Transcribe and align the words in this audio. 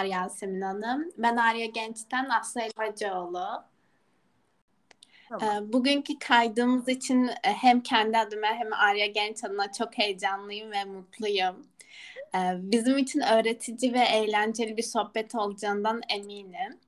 merhabalar 0.00 0.04
Yasemin 0.04 0.60
Hanım. 0.60 1.12
Ben 1.18 1.36
Arya 1.36 1.66
Genç'ten 1.66 2.28
Aslı 2.28 2.60
Elbacıoğlu. 2.60 3.64
Tamam. 5.28 5.64
E, 5.64 5.72
bugünkü 5.72 6.18
kaydımız 6.18 6.88
için 6.88 7.28
e, 7.28 7.52
hem 7.52 7.82
kendi 7.82 8.18
adıma 8.18 8.46
hem 8.46 8.72
Arya 8.72 9.06
Genç 9.06 9.44
adına 9.44 9.72
çok 9.72 9.98
heyecanlıyım 9.98 10.70
ve 10.70 10.84
mutluyum. 10.84 11.66
E, 12.34 12.38
bizim 12.56 12.98
için 12.98 13.20
öğretici 13.20 13.92
ve 13.92 14.00
eğlenceli 14.00 14.76
bir 14.76 14.82
sohbet 14.82 15.34
olacağından 15.34 16.00
eminim. 16.08 16.78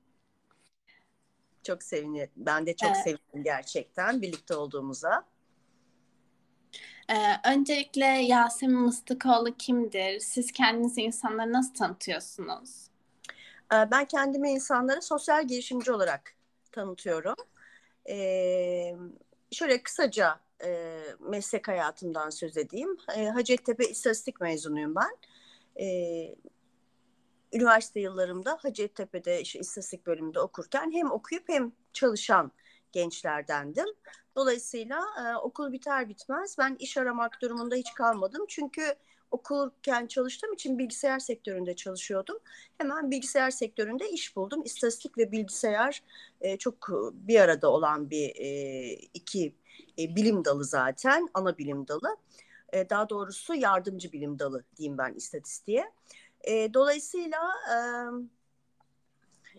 Çok 1.63 1.83
sevinirim. 1.83 2.29
Ben 2.35 2.65
de 2.65 2.75
çok 2.75 2.91
evet. 2.91 3.03
sevindim 3.03 3.43
gerçekten 3.43 4.21
birlikte 4.21 4.55
olduğumuza. 4.55 5.25
Ee, 7.09 7.49
öncelikle 7.53 8.05
Yasemin 8.05 8.79
Mıstıkoğlu 8.79 9.57
kimdir? 9.57 10.19
Siz 10.19 10.51
kendinizi 10.51 11.01
insanlara 11.01 11.51
nasıl 11.51 11.73
tanıtıyorsunuz? 11.73 12.92
Ee, 13.73 13.91
ben 13.91 14.05
kendimi 14.05 14.51
insanlara 14.51 15.01
sosyal 15.01 15.47
girişimci 15.47 15.91
olarak 15.91 16.33
tanıtıyorum. 16.71 17.35
Ee, 18.09 18.95
şöyle 19.51 19.83
kısaca 19.83 20.39
e, 20.63 20.99
meslek 21.19 21.67
hayatımdan 21.67 22.29
söz 22.29 22.57
edeyim. 22.57 22.97
E, 23.15 23.25
Hacettepe 23.25 23.89
İstatistik 23.89 24.41
mezunuyum 24.41 24.95
ben. 24.95 25.17
Üniversite 27.53 27.99
yıllarımda 27.99 28.57
Hacettepe'de 28.61 29.41
işte 29.41 29.59
istatistik 29.59 30.07
bölümünde 30.07 30.39
okurken 30.39 30.91
hem 30.91 31.11
okuyup 31.11 31.49
hem 31.49 31.71
çalışan 31.93 32.51
gençlerdendim. 32.91 33.87
Dolayısıyla 34.35 35.01
e, 35.19 35.35
okul 35.37 35.71
biter 35.71 36.09
bitmez 36.09 36.55
ben 36.59 36.75
iş 36.79 36.97
aramak 36.97 37.41
durumunda 37.41 37.75
hiç 37.75 37.93
kalmadım. 37.93 38.45
Çünkü 38.49 38.95
okurken 39.33 40.07
çalıştığım 40.07 40.53
için 40.53 40.79
bilgisayar 40.79 41.19
sektöründe 41.19 41.75
çalışıyordum. 41.75 42.39
Hemen 42.77 43.11
bilgisayar 43.11 43.51
sektöründe 43.51 44.09
iş 44.09 44.35
buldum. 44.35 44.61
İstatistik 44.65 45.17
ve 45.17 45.31
bilgisayar 45.31 46.03
e, 46.41 46.57
çok 46.57 46.87
bir 47.13 47.39
arada 47.39 47.71
olan 47.71 48.09
bir 48.09 48.35
e, 48.35 48.89
iki 49.13 49.55
e, 49.99 50.15
bilim 50.15 50.45
dalı 50.45 50.65
zaten, 50.65 51.29
ana 51.33 51.57
bilim 51.57 51.87
dalı. 51.87 52.17
E, 52.73 52.89
daha 52.89 53.09
doğrusu 53.09 53.55
yardımcı 53.55 54.11
bilim 54.11 54.39
dalı 54.39 54.63
diyeyim 54.77 54.97
ben 54.97 55.13
istatistiğe. 55.13 55.91
E, 56.43 56.73
dolayısıyla 56.73 57.39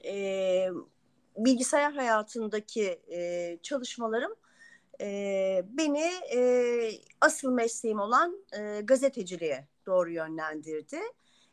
e, 0.05 0.11
e, 0.11 0.69
bilgisayar 1.37 1.93
hayatındaki 1.93 3.01
e, 3.13 3.59
çalışmalarım 3.63 4.35
e, 5.01 5.63
beni 5.69 6.11
e, 6.35 6.91
asıl 7.21 7.53
mesleğim 7.53 8.01
olan 8.01 8.45
e, 8.59 8.81
gazeteciliğe 8.81 9.69
doğru 9.87 10.11
yönlendirdi. 10.11 11.01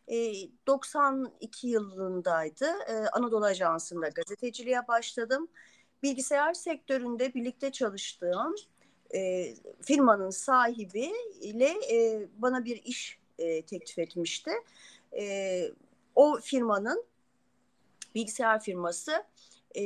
E, 0.08 0.34
92 0.68 1.68
yılındaydı. 1.68 2.66
E, 2.88 2.94
Anadolu 2.94 3.46
Ajansı'nda 3.46 4.10
gazeteciliğe 4.10 4.88
başladım. 4.88 5.48
Bilgisayar 6.04 6.54
sektöründe 6.54 7.34
birlikte 7.34 7.72
çalıştığım 7.72 8.56
e, 9.16 9.54
firmanın 9.82 10.30
sahibi 10.30 11.12
ile 11.42 11.70
e, 11.92 12.28
bana 12.38 12.66
bir 12.66 12.84
iş 12.84 13.20
e, 13.40 13.62
teklif 13.62 14.00
etmişti. 14.00 14.52
E, 15.18 15.72
o 16.16 16.40
firmanın 16.42 17.06
bilgisayar 18.16 18.64
firması 18.64 19.24
e, 19.76 19.84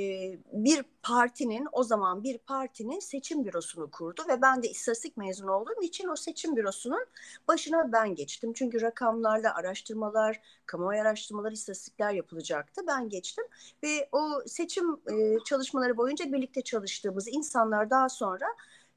bir 0.53 0.85
partinin 1.03 1.67
o 1.71 1.83
zaman 1.83 2.23
bir 2.23 2.37
partinin 2.37 2.99
seçim 2.99 3.45
bürosunu 3.45 3.91
kurdu 3.91 4.21
ve 4.29 4.41
ben 4.41 4.63
de 4.63 4.69
istatistik 4.69 5.17
mezunu 5.17 5.51
olduğum 5.51 5.81
için 5.81 6.07
o 6.07 6.15
seçim 6.15 6.55
bürosunun 6.55 7.05
başına 7.47 7.91
ben 7.91 8.15
geçtim. 8.15 8.53
Çünkü 8.53 8.81
rakamlarla 8.81 9.55
araştırmalar, 9.55 10.41
kamuoyu 10.65 11.01
araştırmaları, 11.01 11.53
istatistikler 11.53 12.11
yapılacaktı. 12.11 12.81
Ben 12.87 13.09
geçtim 13.09 13.43
ve 13.83 14.09
o 14.11 14.41
seçim 14.47 14.93
e, 14.93 15.37
çalışmaları 15.45 15.97
boyunca 15.97 16.31
birlikte 16.31 16.61
çalıştığımız 16.61 17.27
insanlar 17.27 17.89
daha 17.89 18.09
sonra 18.09 18.47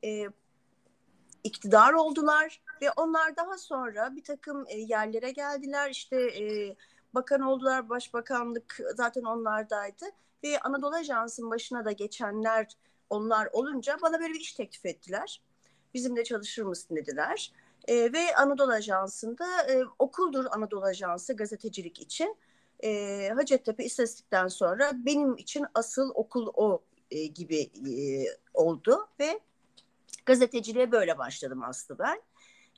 e, 0.04 0.26
iktidar 1.44 1.92
oldular 1.92 2.62
ve 2.82 2.90
onlar 2.96 3.36
daha 3.36 3.58
sonra 3.58 4.16
bir 4.16 4.24
takım 4.24 4.64
e, 4.68 4.78
yerlere 4.78 5.30
geldiler. 5.30 5.90
İşte 5.90 6.16
e, 6.16 6.76
bakan 7.14 7.40
oldular, 7.40 7.88
başbakanlık 7.88 8.80
zaten 8.94 9.22
onlardaydı 9.22 10.04
ve 10.44 10.60
Anadolu 10.60 10.94
Ajansı'nın 10.94 11.50
başına 11.50 11.84
da 11.84 11.92
geçenler 11.92 12.66
onlar 13.10 13.48
olunca 13.52 13.96
bana 14.02 14.20
böyle 14.20 14.34
bir 14.34 14.40
iş 14.40 14.52
teklif 14.52 14.86
ettiler. 14.86 15.42
Bizimle 15.94 16.24
çalışır 16.24 16.62
mısın 16.62 16.96
dediler. 16.96 17.52
E, 17.88 18.12
ve 18.12 18.34
Anadolu 18.36 18.72
Ajansı'nda 18.72 19.62
e, 19.62 19.84
okuldur 19.98 20.44
Anadolu 20.50 20.84
Ajansı 20.84 21.36
gazetecilik 21.36 22.00
için. 22.00 22.36
E, 22.84 23.30
Hacettepe 23.34 23.84
İstatistik'ten 23.84 24.48
sonra 24.48 24.92
benim 24.94 25.36
için 25.36 25.66
asıl 25.74 26.10
okul 26.14 26.52
o 26.54 26.82
e, 27.10 27.26
gibi 27.26 27.60
e, 27.62 28.24
oldu 28.54 29.08
ve 29.20 29.40
gazeteciliğe 30.26 30.92
böyle 30.92 31.18
başladım 31.18 31.62
aslında 31.62 31.98
ben. 31.98 32.22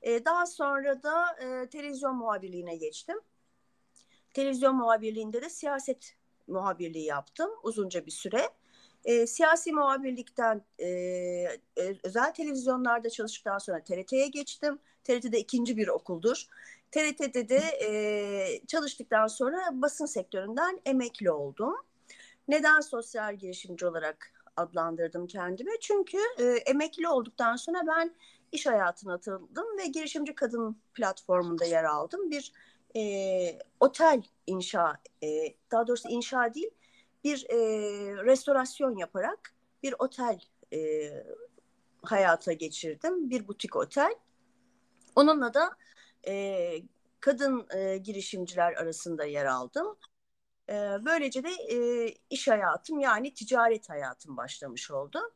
E, 0.02 0.24
daha 0.24 0.46
sonra 0.46 1.02
da 1.02 1.36
e, 1.40 1.68
televizyon 1.68 2.16
muhabirliğine 2.16 2.76
geçtim. 2.76 3.20
Televizyon 4.34 4.76
muhabirliğinde 4.76 5.42
de 5.42 5.50
siyaset 5.50 6.16
muhabirliği 6.50 7.04
yaptım 7.04 7.50
uzunca 7.62 8.06
bir 8.06 8.10
süre. 8.10 8.48
E, 9.04 9.26
siyasi 9.26 9.72
muhabirlikten 9.72 10.62
e, 10.78 10.88
e, 10.88 11.58
özel 12.02 12.34
televizyonlarda 12.34 13.10
çalıştıktan 13.10 13.58
sonra 13.58 13.84
TRT'ye 13.84 14.28
geçtim. 14.28 14.78
TRT'de 15.04 15.38
ikinci 15.38 15.76
bir 15.76 15.88
okuldur. 15.88 16.46
TRT'de 16.90 17.48
de 17.48 17.62
e, 17.84 18.66
çalıştıktan 18.66 19.26
sonra 19.26 19.58
basın 19.72 20.06
sektöründen 20.06 20.80
emekli 20.84 21.30
oldum. 21.30 21.74
Neden 22.48 22.80
sosyal 22.80 23.36
girişimci 23.36 23.86
olarak 23.86 24.32
adlandırdım 24.56 25.26
kendimi? 25.26 25.70
Çünkü 25.80 26.18
e, 26.38 26.44
emekli 26.44 27.08
olduktan 27.08 27.56
sonra 27.56 27.80
ben 27.86 28.14
iş 28.52 28.66
hayatına 28.66 29.14
atıldım 29.14 29.78
ve 29.78 29.86
girişimci 29.86 30.34
kadın 30.34 30.76
platformunda 30.94 31.64
yer 31.64 31.84
aldım. 31.84 32.30
Bir 32.30 32.52
e, 32.96 33.58
otel 33.80 34.22
inşa, 34.46 34.98
e, 35.22 35.54
daha 35.70 35.86
doğrusu 35.86 36.08
inşa 36.08 36.54
değil, 36.54 36.70
bir 37.24 37.46
e, 37.50 37.56
restorasyon 38.24 38.96
yaparak 38.96 39.54
bir 39.82 39.94
otel 39.98 40.40
e, 40.72 41.10
hayata 42.02 42.52
geçirdim. 42.52 43.30
Bir 43.30 43.48
butik 43.48 43.76
otel. 43.76 44.14
Onunla 45.16 45.54
da 45.54 45.76
e, 46.26 46.74
kadın 47.20 47.66
e, 47.76 47.96
girişimciler 47.96 48.72
arasında 48.72 49.24
yer 49.24 49.46
aldım. 49.46 49.96
E, 50.68 50.74
böylece 51.04 51.42
de 51.44 51.50
e, 51.50 52.08
iş 52.30 52.48
hayatım 52.48 53.00
yani 53.00 53.34
ticaret 53.34 53.90
hayatım 53.90 54.36
başlamış 54.36 54.90
oldu. 54.90 55.34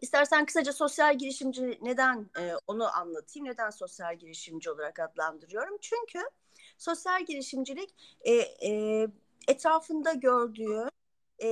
İstersen 0.00 0.46
kısaca 0.46 0.72
sosyal 0.72 1.18
girişimci 1.18 1.78
neden 1.82 2.30
e, 2.38 2.52
onu 2.66 2.96
anlatayım. 2.96 3.48
Neden 3.48 3.70
sosyal 3.70 4.16
girişimci 4.18 4.70
olarak 4.70 4.98
adlandırıyorum? 4.98 5.78
Çünkü 5.80 6.18
sosyal 6.78 7.24
girişimcilik 7.24 7.94
e, 8.20 8.32
e, 8.34 9.06
etrafında 9.48 10.12
gördüğü 10.12 10.88
e, 11.42 11.48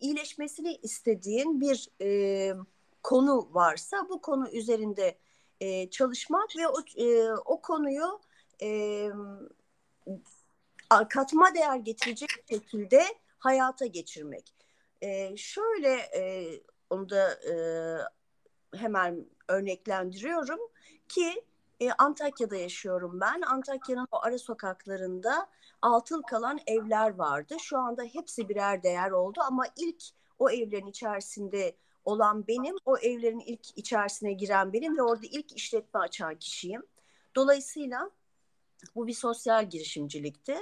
iyileşmesini 0.00 0.76
istediğin 0.76 1.60
bir 1.60 1.88
e, 2.00 2.54
konu 3.02 3.48
varsa 3.54 4.08
bu 4.08 4.20
konu 4.20 4.50
üzerinde 4.50 5.18
e, 5.60 5.90
çalışmak 5.90 6.56
ve 6.56 6.68
o, 6.68 6.80
e, 6.96 7.32
o 7.32 7.60
konuyu 7.60 8.20
e, 8.62 9.08
katma 11.08 11.54
değer 11.54 11.76
getirecek 11.76 12.30
şekilde 12.50 13.04
hayata 13.38 13.86
geçirmek. 13.86 14.54
E, 15.00 15.36
şöyle 15.36 15.94
e, 15.94 16.50
onu 16.90 17.08
da 17.08 17.32
e, 17.32 17.54
hemen 18.78 19.26
örneklendiriyorum 19.48 20.60
ki 21.08 21.44
e, 21.82 21.92
Antakya'da 21.98 22.56
yaşıyorum 22.56 23.20
ben. 23.20 23.40
Antakya'nın 23.40 24.06
o 24.12 24.18
ara 24.22 24.38
sokaklarında 24.38 25.48
altıl 25.82 26.22
kalan 26.22 26.58
evler 26.66 27.14
vardı. 27.14 27.56
Şu 27.60 27.78
anda 27.78 28.02
hepsi 28.02 28.48
birer 28.48 28.82
değer 28.82 29.10
oldu 29.10 29.40
ama 29.46 29.64
ilk 29.76 30.02
o 30.38 30.50
evlerin 30.50 30.86
içerisinde 30.86 31.76
olan 32.04 32.46
benim, 32.46 32.76
o 32.84 32.98
evlerin 32.98 33.40
ilk 33.40 33.78
içerisine 33.78 34.32
giren 34.32 34.72
benim 34.72 34.96
ve 34.96 35.02
orada 35.02 35.26
ilk 35.30 35.56
işletme 35.56 36.00
açan 36.00 36.38
kişiyim. 36.38 36.82
Dolayısıyla 37.34 38.10
bu 38.94 39.06
bir 39.06 39.14
sosyal 39.14 39.70
girişimcilikti. 39.70 40.56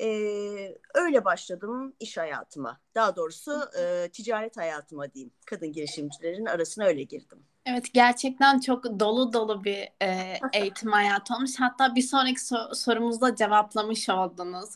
Ee, 0.00 0.78
öyle 0.94 1.24
başladım 1.24 1.94
iş 2.00 2.16
hayatıma. 2.16 2.80
Daha 2.94 3.16
doğrusu 3.16 3.60
e, 3.80 4.08
ticaret 4.08 4.56
hayatıma 4.56 5.12
diyeyim. 5.12 5.32
Kadın 5.46 5.72
girişimcilerin 5.72 6.46
arasına 6.46 6.84
öyle 6.84 7.02
girdim. 7.02 7.38
Evet 7.66 7.94
gerçekten 7.94 8.60
çok 8.60 9.00
dolu 9.00 9.32
dolu 9.32 9.64
bir 9.64 9.88
e, 10.02 10.38
eğitim 10.52 10.92
hayatı 10.92 11.34
olmuş. 11.34 11.50
Hatta 11.58 11.94
bir 11.94 12.02
sonraki 12.02 12.40
so- 12.40 12.74
sorumuzda 12.74 13.36
cevaplamış 13.36 14.08
oldunuz. 14.08 14.74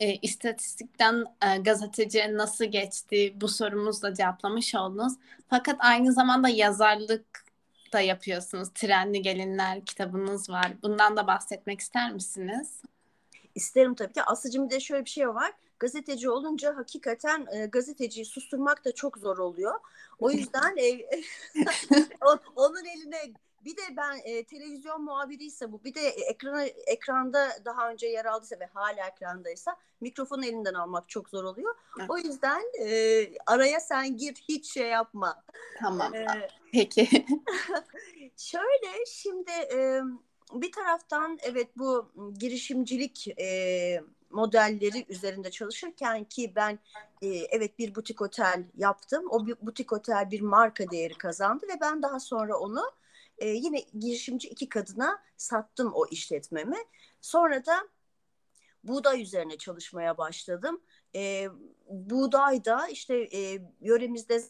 E, 0.00 0.14
istatistikten 0.14 1.24
e, 1.42 1.58
gazeteciye 1.58 2.36
nasıl 2.36 2.64
geçti 2.64 3.32
bu 3.40 3.48
sorumuzla 3.48 4.14
cevaplamış 4.14 4.74
oldunuz. 4.74 5.12
Fakat 5.48 5.76
aynı 5.78 6.12
zamanda 6.12 6.48
yazarlık 6.48 7.44
da 7.92 8.00
yapıyorsunuz. 8.00 8.68
Trenli 8.74 9.22
Gelinler 9.22 9.84
kitabınız 9.84 10.50
var. 10.50 10.72
Bundan 10.82 11.16
da 11.16 11.26
bahsetmek 11.26 11.80
ister 11.80 12.12
misiniz? 12.12 12.82
İsterim 13.54 13.94
tabii 13.94 14.12
ki. 14.12 14.22
Aslıcığım 14.22 14.64
bir 14.66 14.70
de 14.70 14.80
şöyle 14.80 15.04
bir 15.04 15.10
şey 15.10 15.28
var. 15.28 15.52
Gazeteci 15.78 16.30
olunca 16.30 16.76
hakikaten 16.76 17.46
e, 17.52 17.66
gazeteciyi 17.66 18.26
susturmak 18.26 18.84
da 18.84 18.94
çok 18.94 19.18
zor 19.18 19.38
oluyor. 19.38 19.74
O 20.18 20.30
yüzden 20.30 20.76
e, 20.76 21.06
onun 22.56 22.84
eline 22.84 23.32
bir 23.64 23.76
de 23.76 23.82
ben 23.96 24.20
e, 24.24 24.44
televizyon 24.44 25.02
muhabiriyse 25.02 25.72
bu 25.72 25.84
bir 25.84 25.94
de 25.94 26.00
ekrana 26.08 26.64
ekranda 26.64 27.48
daha 27.64 27.90
önce 27.90 28.06
yer 28.06 28.24
aldıysa 28.24 28.60
ve 28.60 28.66
hala 28.66 29.06
ekrandaysa 29.06 29.76
mikrofonu 30.00 30.46
elinden 30.46 30.74
almak 30.74 31.08
çok 31.08 31.28
zor 31.28 31.44
oluyor. 31.44 31.74
Evet. 31.98 32.10
O 32.10 32.18
yüzden 32.18 32.62
e, 32.80 33.26
araya 33.46 33.80
sen 33.80 34.16
gir 34.16 34.34
hiç 34.48 34.72
şey 34.72 34.88
yapma. 34.88 35.42
Tamam. 35.80 36.14
Ee, 36.14 36.48
Peki. 36.72 37.08
şöyle 38.36 39.06
şimdi 39.06 39.50
e, 39.50 40.00
bir 40.52 40.72
taraftan 40.72 41.38
evet 41.42 41.78
bu 41.78 42.12
girişimcilik 42.38 43.28
e, 43.40 44.02
modelleri 44.30 45.06
üzerinde 45.08 45.50
çalışırken 45.50 46.24
ki 46.24 46.52
ben 46.56 46.78
e, 47.22 47.28
evet 47.28 47.78
bir 47.78 47.94
butik 47.94 48.22
otel 48.22 48.64
yaptım. 48.76 49.24
O 49.30 49.46
bir 49.46 49.56
butik 49.62 49.92
otel 49.92 50.30
bir 50.30 50.40
marka 50.40 50.90
değeri 50.90 51.14
kazandı 51.14 51.66
ve 51.68 51.80
ben 51.80 52.02
daha 52.02 52.20
sonra 52.20 52.58
onu 52.58 52.82
e, 53.38 53.48
yine 53.48 53.80
girişimci 53.98 54.48
iki 54.48 54.68
kadına 54.68 55.22
sattım 55.36 55.92
o 55.94 56.06
işletmemi. 56.06 56.78
Sonra 57.20 57.66
da 57.66 57.88
buğday 58.84 59.22
üzerine 59.22 59.58
çalışmaya 59.58 60.18
başladım. 60.18 60.80
E, 61.14 61.48
buğday 61.88 62.64
da 62.64 62.88
işte 62.88 63.28
e, 63.32 63.58
yöremizde 63.80 64.42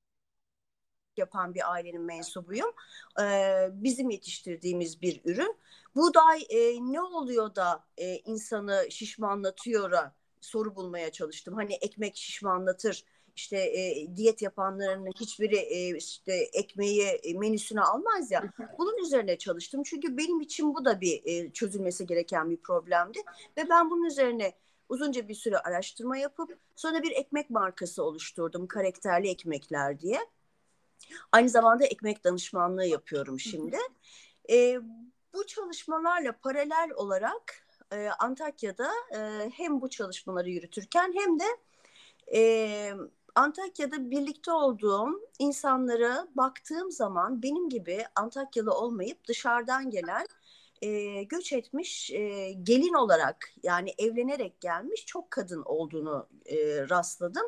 yapan 1.17 1.55
bir 1.55 1.73
ailenin 1.73 2.03
mensubuyum. 2.03 2.73
E, 3.21 3.25
bizim 3.73 4.11
yetiştirdiğimiz 4.11 5.03
bir 5.03 5.21
ürün. 5.25 5.57
Buğday 5.97 6.47
e, 6.51 6.79
ne 6.81 7.03
oluyor 7.03 7.55
da 7.55 7.85
e, 7.97 8.17
insanı 8.17 8.87
şişmanlatıyor 8.91 10.11
soru 10.41 10.77
bulmaya 10.77 11.13
çalıştım. 11.13 11.55
Hani 11.55 11.75
ekmek 11.75 12.17
şişmanlatır 12.17 13.05
işte 13.37 13.57
e, 13.59 14.07
diyet 14.17 14.43
yapanların 14.43 15.07
hiçbiri 15.21 15.57
e, 15.57 15.97
işte 15.97 16.33
ekmeği 16.53 17.03
e, 17.03 17.35
menüsüne 17.35 17.81
almaz 17.81 18.31
ya. 18.31 18.53
Bunun 18.79 18.99
üzerine 18.99 19.39
çalıştım. 19.39 19.83
Çünkü 19.83 20.17
benim 20.17 20.41
için 20.41 20.75
bu 20.75 20.85
da 20.85 21.01
bir 21.01 21.23
e, 21.25 21.53
çözülmesi 21.53 22.07
gereken 22.07 22.51
bir 22.51 22.57
problemdi. 22.57 23.19
Ve 23.57 23.69
ben 23.71 23.91
bunun 23.91 24.05
üzerine 24.05 24.53
uzunca 24.89 25.29
bir 25.29 25.35
süre 25.35 25.59
araştırma 25.59 26.17
yapıp 26.17 26.59
sonra 26.77 27.03
bir 27.03 27.13
ekmek 27.13 27.51
markası 27.51 28.05
oluşturdum. 28.05 28.67
Karakterli 28.67 29.29
ekmekler 29.29 30.01
diye. 30.01 30.19
Aynı 31.33 31.49
zamanda 31.49 31.85
ekmek 31.85 32.25
danışmanlığı 32.25 32.87
yapıyorum 32.87 33.41
şimdi. 33.41 33.77
E, 34.51 34.81
bu 35.35 35.47
çalışmalarla 35.47 36.33
paralel 36.33 36.91
olarak 36.97 37.67
e, 37.93 38.09
Antakya'da 38.19 38.91
e, 39.15 39.51
hem 39.51 39.81
bu 39.81 39.91
çalışmaları 39.91 40.51
yürütürken 40.51 41.15
hem 41.19 41.41
de 41.41 41.45
e, 42.35 42.93
Antakya'da 43.35 44.11
birlikte 44.11 44.53
olduğum 44.53 45.29
insanlara 45.39 46.29
baktığım 46.35 46.91
zaman 46.91 47.43
benim 47.43 47.69
gibi 47.69 48.05
Antakyalı 48.15 48.75
olmayıp 48.75 49.29
dışarıdan 49.29 49.91
gelen 49.91 50.27
e, 50.83 51.23
göç 51.23 51.53
etmiş 51.53 52.11
e, 52.11 52.53
gelin 52.53 52.95
olarak 52.95 53.53
yani 53.63 53.95
evlenerek 53.99 54.61
gelmiş 54.61 55.07
çok 55.07 55.31
kadın 55.31 55.63
olduğunu 55.65 56.29
e, 56.47 56.57
rastladım. 56.89 57.47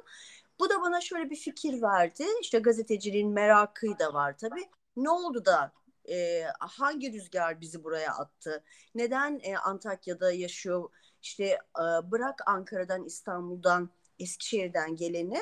Bu 0.60 0.70
da 0.70 0.80
bana 0.82 1.00
şöyle 1.00 1.30
bir 1.30 1.36
fikir 1.36 1.82
verdi. 1.82 2.24
İşte 2.40 2.58
gazeteciliğin 2.58 3.30
merakı 3.30 3.98
da 3.98 4.14
var 4.14 4.38
tabii. 4.38 4.64
Ne 4.96 5.10
oldu 5.10 5.44
da 5.44 5.72
e, 6.08 6.44
hangi 6.60 7.12
rüzgar 7.12 7.60
bizi 7.60 7.84
buraya 7.84 8.12
attı? 8.12 8.64
Neden 8.94 9.40
e, 9.42 9.56
Antakya'da 9.56 10.32
yaşıyor? 10.32 10.90
İşte 11.22 11.44
e, 11.78 12.10
bırak 12.10 12.40
Ankara'dan, 12.46 13.04
İstanbul'dan, 13.04 13.90
Eskişehir'den 14.18 14.96
geleni 14.96 15.40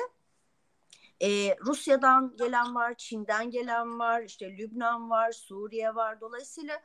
ee, 1.21 1.55
Rusya'dan 1.65 2.35
gelen 2.37 2.75
var, 2.75 2.93
Çin'den 2.97 3.51
gelen 3.51 3.99
var, 3.99 4.21
işte 4.21 4.57
Lübnan 4.57 5.09
var, 5.09 5.31
Suriye 5.31 5.95
var. 5.95 6.21
Dolayısıyla 6.21 6.81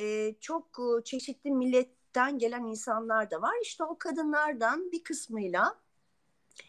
e, 0.00 0.34
çok 0.40 0.78
e, 0.78 1.04
çeşitli 1.04 1.50
milletten 1.50 2.38
gelen 2.38 2.64
insanlar 2.64 3.30
da 3.30 3.42
var. 3.42 3.54
İşte 3.62 3.84
o 3.84 3.98
kadınlardan 3.98 4.92
bir 4.92 5.04
kısmıyla 5.04 5.74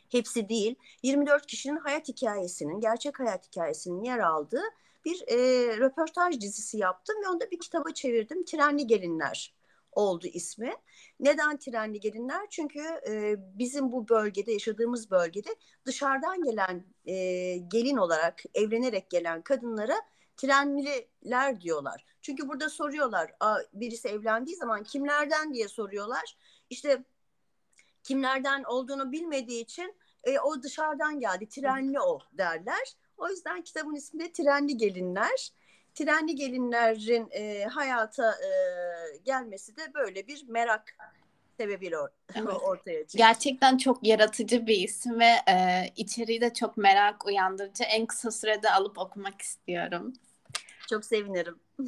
hepsi 0.10 0.50
değil 0.50 0.76
24 1.04 1.46
kişinin 1.48 1.78
hayat 1.78 2.08
hikayesinin, 2.08 2.80
gerçek 2.80 3.20
hayat 3.20 3.48
hikayesinin 3.48 4.04
yer 4.04 4.20
aldığı 4.20 4.64
bir 5.10 5.24
e, 5.28 5.38
röportaj 5.78 6.42
dizisi 6.42 6.78
yaptım 6.78 7.16
ve 7.24 7.30
onu 7.30 7.40
da 7.40 7.52
bir 7.52 7.60
kitaba 7.60 7.94
çevirdim. 7.94 8.46
Trenli 8.46 8.88
Gelinler 8.88 9.54
oldu 9.92 10.28
ismi. 10.28 10.74
Neden 11.20 11.58
trenli 11.58 12.00
gelinler? 12.00 12.48
Çünkü 12.50 12.80
e, 13.10 13.36
bizim 13.38 13.92
bu 13.92 14.10
bölgede 14.10 14.52
yaşadığımız 14.52 15.12
bölgede 15.12 15.50
dışarıdan 15.86 16.44
gelen 16.44 16.86
e, 17.06 17.14
gelin 17.58 17.98
olarak 17.98 18.44
evlenerek 18.54 19.10
gelen 19.10 19.42
kadınlara 19.42 19.96
trenliler 20.38 21.62
diyorlar. 21.62 22.06
Çünkü 22.22 22.48
burada 22.48 22.70
soruyorlar 22.70 23.32
birisi 23.74 24.08
evlendiği 24.08 24.56
zaman 24.58 24.84
kimlerden 24.84 25.54
diye 25.54 25.68
soruyorlar. 25.68 26.38
İşte 26.70 27.04
kimlerden 28.04 28.64
olduğunu 28.64 29.12
bilmediği 29.12 29.64
için 29.64 29.96
e, 30.24 30.40
o 30.40 30.64
dışarıdan 30.64 31.20
geldi 31.20 31.50
trenli 31.50 32.00
o 32.00 32.20
derler. 32.34 32.96
O 33.20 33.30
yüzden 33.30 33.62
kitabın 33.62 33.96
ismi 33.96 34.20
de 34.20 34.32
Trenli 34.32 34.78
Gelinler 34.78 35.52
trenli 35.96 36.36
gelinlerin 36.36 37.28
e, 37.32 37.66
hayata 37.66 38.32
e, 38.32 38.50
gelmesi 39.26 39.78
de 39.78 39.94
böyle 39.94 40.28
bir 40.28 40.46
merak 40.48 40.98
sebebiyle 41.58 41.96
or- 41.96 42.12
evet. 42.36 42.48
ortaya 42.48 43.00
çıktı. 43.00 43.18
Gerçekten 43.18 43.78
çok 43.78 44.08
yaratıcı 44.08 44.68
bir 44.68 44.78
isim 44.78 45.20
ve 45.20 45.32
e, 45.50 45.86
içeriği 45.96 46.42
de 46.42 46.54
çok 46.54 46.78
merak 46.78 47.26
uyandırıcı. 47.26 47.84
En 47.84 48.06
kısa 48.06 48.32
sürede 48.32 48.72
alıp 48.72 48.98
okumak 48.98 49.42
istiyorum. 49.42 50.14
Çok 50.90 51.06
sevinirim. 51.06 51.60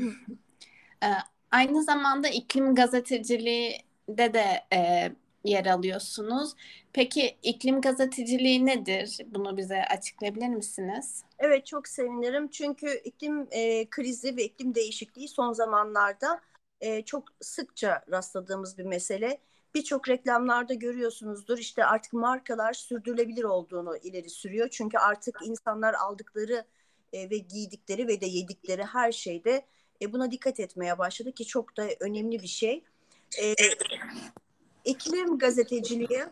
e, 1.04 1.07
aynı 1.51 1.84
zamanda 1.84 2.27
iklim 2.27 2.75
gazeteciliği 2.75 3.77
de 4.10 4.34
de 4.34 4.63
e, 4.74 5.12
yer 5.44 5.66
alıyorsunuz. 5.66 6.54
Peki 6.94 7.38
iklim 7.44 7.82
gazeteciliği 7.82 8.65
nedir? 8.65 9.18
Bunu 9.25 9.58
bize 9.58 9.84
açıklayabilir 9.86 10.48
misiniz? 10.48 11.24
Evet 11.39 11.65
çok 11.65 11.88
sevinirim 11.88 12.48
çünkü 12.48 13.01
iklim 13.04 13.48
e, 13.51 13.89
krizi 13.89 14.38
ve 14.38 14.44
iklim 14.44 14.75
değişikliği 14.75 15.27
son 15.27 15.54
zamanlarda 15.54 16.42
e, 16.82 17.01
çok 17.01 17.24
sıkça 17.42 18.04
rastladığımız 18.12 18.77
bir 18.77 18.84
mesele. 18.84 19.38
Birçok 19.75 20.10
reklamlarda 20.10 20.74
görüyorsunuzdur 20.74 21.58
işte 21.58 21.86
artık 21.86 22.13
markalar 22.13 22.74
sürdürülebilir 22.74 23.44
olduğunu 23.44 23.98
ileri 23.98 24.30
sürüyor. 24.30 24.68
Çünkü 24.72 24.98
artık 24.98 25.39
insanlar 25.46 25.94
aldıkları 25.94 26.65
e, 27.13 27.30
ve 27.30 27.38
giydikleri 27.38 28.08
ve 28.08 28.22
de 28.22 28.25
yedikleri 28.25 28.84
her 28.84 29.12
şeyde 29.12 29.65
e, 30.01 30.13
buna 30.13 30.32
dikkat 30.32 30.60
etmeye 30.60 30.98
başladı 30.98 31.32
ki 31.32 31.46
çok 31.46 31.77
da 31.77 31.88
önemli 32.00 32.42
bir 32.42 32.48
şey. 32.48 32.84
E, 33.42 33.56
iklim 34.86 35.38
gazeteciliği 35.38 36.26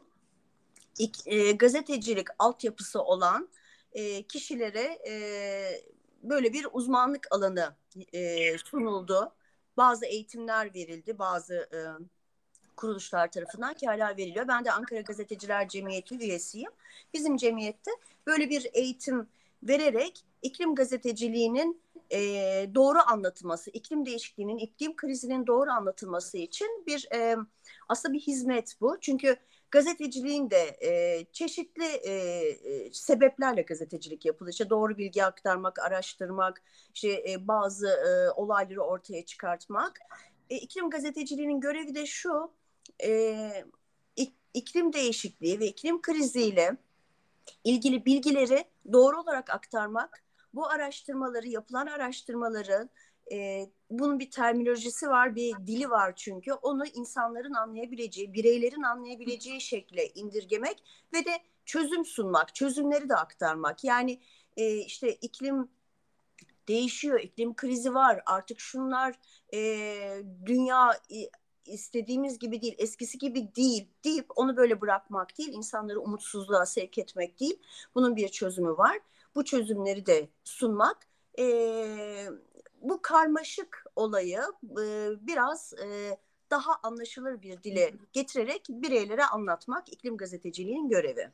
ik, 0.97 1.15
e, 1.25 1.51
gazetecilik 1.51 2.27
altyapısı 2.39 3.01
olan 3.01 3.49
e, 3.93 4.23
kişilere 4.23 4.99
e, 5.09 5.13
böyle 6.23 6.53
bir 6.53 6.67
uzmanlık 6.71 7.27
alanı 7.31 7.75
e, 8.13 8.57
sunuldu. 8.57 9.33
Bazı 9.77 10.05
eğitimler 10.05 10.73
verildi, 10.75 11.19
bazı 11.19 11.53
e, 11.55 11.79
kuruluşlar 12.75 13.31
tarafından 13.31 13.73
ki 13.73 13.87
hala 13.87 14.17
veriliyor. 14.17 14.47
Ben 14.47 14.65
de 14.65 14.71
Ankara 14.71 15.01
Gazeteciler 15.01 15.67
Cemiyeti 15.67 16.15
üyesiyim. 16.15 16.71
Bizim 17.13 17.37
cemiyette 17.37 17.91
böyle 18.27 18.49
bir 18.49 18.67
eğitim 18.73 19.27
vererek 19.63 20.25
iklim 20.41 20.75
gazeteciliğinin 20.75 21.81
e, 22.11 22.19
doğru 22.75 22.99
anlatılması, 23.07 23.69
iklim 23.69 24.05
değişikliğinin, 24.05 24.57
iklim 24.57 24.95
krizinin 24.95 25.47
doğru 25.47 25.71
anlatılması 25.71 26.37
için 26.37 26.83
bir 26.87 27.07
e, 27.13 27.35
aslında 27.89 28.13
bir 28.13 28.19
hizmet 28.19 28.75
bu. 28.81 28.97
Çünkü 29.01 29.35
gazeteciliğin 29.71 30.49
de 30.49 30.77
e, 30.81 31.25
çeşitli 31.31 31.85
e, 31.85 32.93
sebeplerle 32.93 33.61
gazetecilik 33.61 34.25
yapılıyor. 34.25 34.51
İşte 34.51 34.69
doğru 34.69 34.97
bilgi 34.97 35.25
aktarmak, 35.25 35.79
araştırmak, 35.79 36.63
işte 36.93 37.23
e, 37.29 37.47
bazı 37.47 37.87
e, 37.87 38.31
olayları 38.31 38.81
ortaya 38.81 39.25
çıkartmak. 39.25 39.99
E, 40.49 40.55
iklim 40.55 40.89
gazeteciliğinin 40.89 41.59
görevi 41.59 41.95
de 41.95 42.05
şu, 42.05 42.51
e, 43.03 43.51
iklim 44.53 44.93
değişikliği 44.93 45.59
ve 45.59 45.67
iklim 45.67 46.01
kriziyle 46.01 46.77
ilgili 47.63 48.05
bilgileri 48.05 48.65
doğru 48.93 49.19
olarak 49.19 49.49
aktarmak, 49.49 50.23
bu 50.53 50.69
araştırmaları, 50.69 51.47
yapılan 51.47 51.87
araştırmaların 51.87 52.89
e, 53.31 53.67
bunun 53.89 54.19
bir 54.19 54.31
terminolojisi 54.31 55.09
var, 55.09 55.35
bir 55.35 55.55
dili 55.67 55.89
var 55.89 56.13
çünkü. 56.15 56.53
Onu 56.53 56.85
insanların 56.85 57.53
anlayabileceği, 57.53 58.33
bireylerin 58.33 58.83
anlayabileceği 58.83 59.61
şekle 59.61 60.07
indirgemek 60.07 60.83
ve 61.13 61.25
de 61.25 61.39
çözüm 61.65 62.05
sunmak, 62.05 62.55
çözümleri 62.55 63.09
de 63.09 63.15
aktarmak. 63.15 63.83
Yani 63.83 64.19
e, 64.57 64.75
işte 64.75 65.13
iklim 65.13 65.69
değişiyor, 66.67 67.19
iklim 67.19 67.55
krizi 67.55 67.93
var. 67.93 68.21
Artık 68.25 68.59
şunlar 68.59 69.15
e, 69.53 69.59
dünya 70.45 70.91
istediğimiz 71.65 72.39
gibi 72.39 72.61
değil, 72.61 72.75
eskisi 72.77 73.17
gibi 73.17 73.55
değil 73.55 73.87
deyip 74.03 74.25
onu 74.35 74.57
böyle 74.57 74.81
bırakmak 74.81 75.37
değil, 75.37 75.53
insanları 75.53 76.01
umutsuzluğa 76.01 76.65
sevk 76.65 76.97
etmek 76.97 77.39
değil. 77.39 77.59
Bunun 77.95 78.15
bir 78.15 78.29
çözümü 78.29 78.69
var. 78.69 78.99
Bu 79.35 79.45
çözümleri 79.45 80.05
de 80.05 80.29
sunmak. 80.43 81.07
E, 81.39 81.45
bu 82.81 83.01
karmaşık 83.01 83.85
olayı 83.95 84.41
e, 84.63 85.09
biraz 85.27 85.73
e, 85.73 86.17
daha 86.51 86.71
anlaşılır 86.83 87.41
bir 87.41 87.63
dile 87.63 87.93
getirerek 88.13 88.65
bireylere 88.69 89.25
anlatmak 89.25 89.93
iklim 89.93 90.17
gazeteciliğinin 90.17 90.89
görevi. 90.89 91.31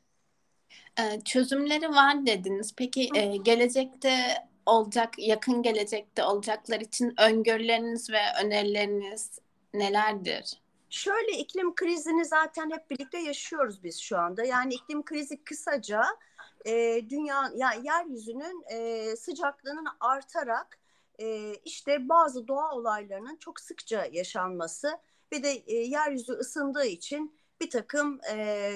Ee, 1.00 1.22
çözümleri 1.26 1.90
var 1.90 2.26
dediniz. 2.26 2.74
Peki 2.78 3.10
e, 3.16 3.38
gelecekte 3.38 4.10
olacak, 4.66 5.14
yakın 5.18 5.64
gelecekte 5.64 6.24
olacaklar 6.24 6.80
için 6.80 7.14
öngörüleriniz 7.22 8.10
ve 8.10 8.22
önerileriniz 8.44 9.40
nelerdir? 9.74 10.62
Şöyle 10.90 11.32
iklim 11.32 11.76
krizini 11.76 12.26
zaten 12.26 12.72
hep 12.72 12.90
birlikte 12.90 13.20
yaşıyoruz 13.20 13.84
biz 13.84 14.00
şu 14.00 14.18
anda. 14.18 14.44
Yani 14.44 14.74
iklim 14.74 15.04
krizi 15.04 15.44
kısaca 15.44 16.04
e, 16.66 17.06
dünya 17.10 17.52
yani 17.56 17.88
yeryüzünün 17.88 18.64
e, 18.72 19.16
sıcaklığının 19.16 19.88
artarak 20.00 20.80
e, 21.20 21.56
işte 21.56 22.10
bazı 22.10 22.48
doğa 22.48 22.72
olaylarının 22.72 23.36
çok 23.36 23.60
sıkça 23.60 24.06
yaşanması 24.06 25.00
ve 25.34 25.44
de 25.44 25.52
e, 25.52 25.76
yeryüzü 25.76 26.34
ısındığı 26.34 26.86
için 26.86 27.38
bir 27.62 27.70
takım 27.70 28.20
e, 28.32 28.72